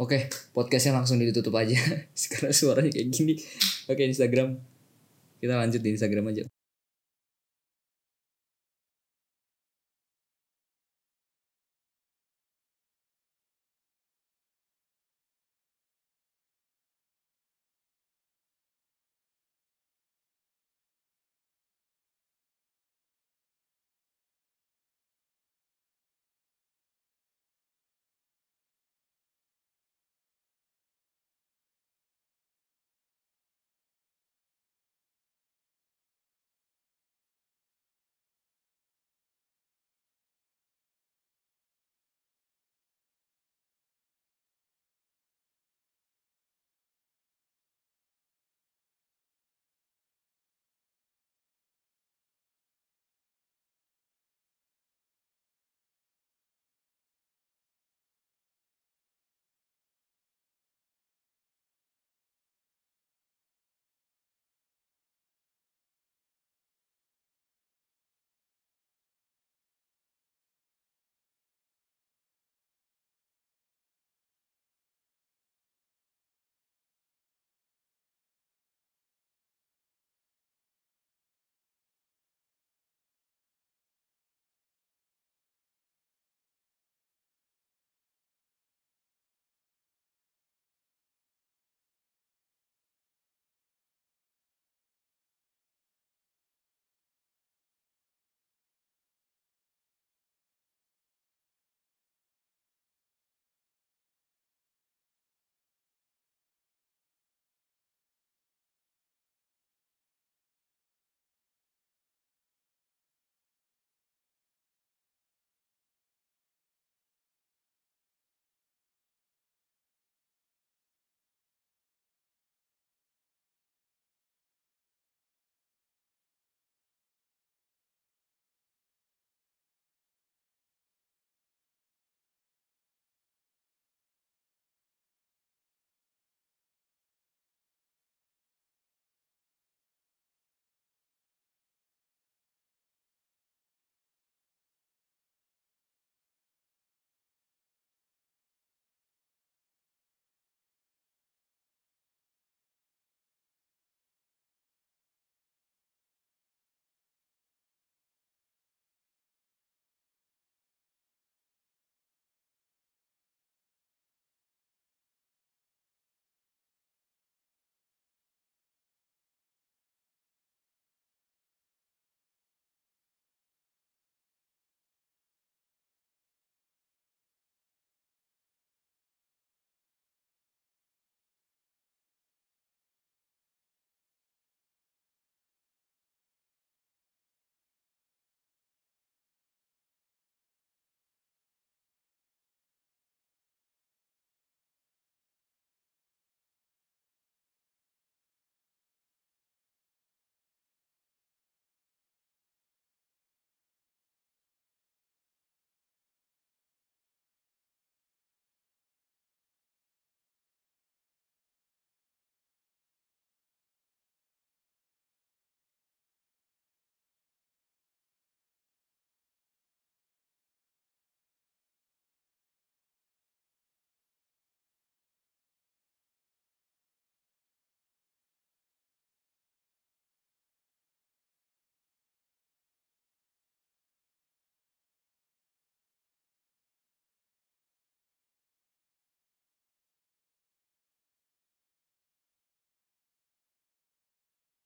[0.00, 1.76] Oke, podcastnya langsung ditutup aja.
[2.16, 3.34] Sekarang suaranya kayak gini.
[3.88, 4.56] Oke, Instagram.
[5.42, 6.61] Kita lanjut di Instagram aja.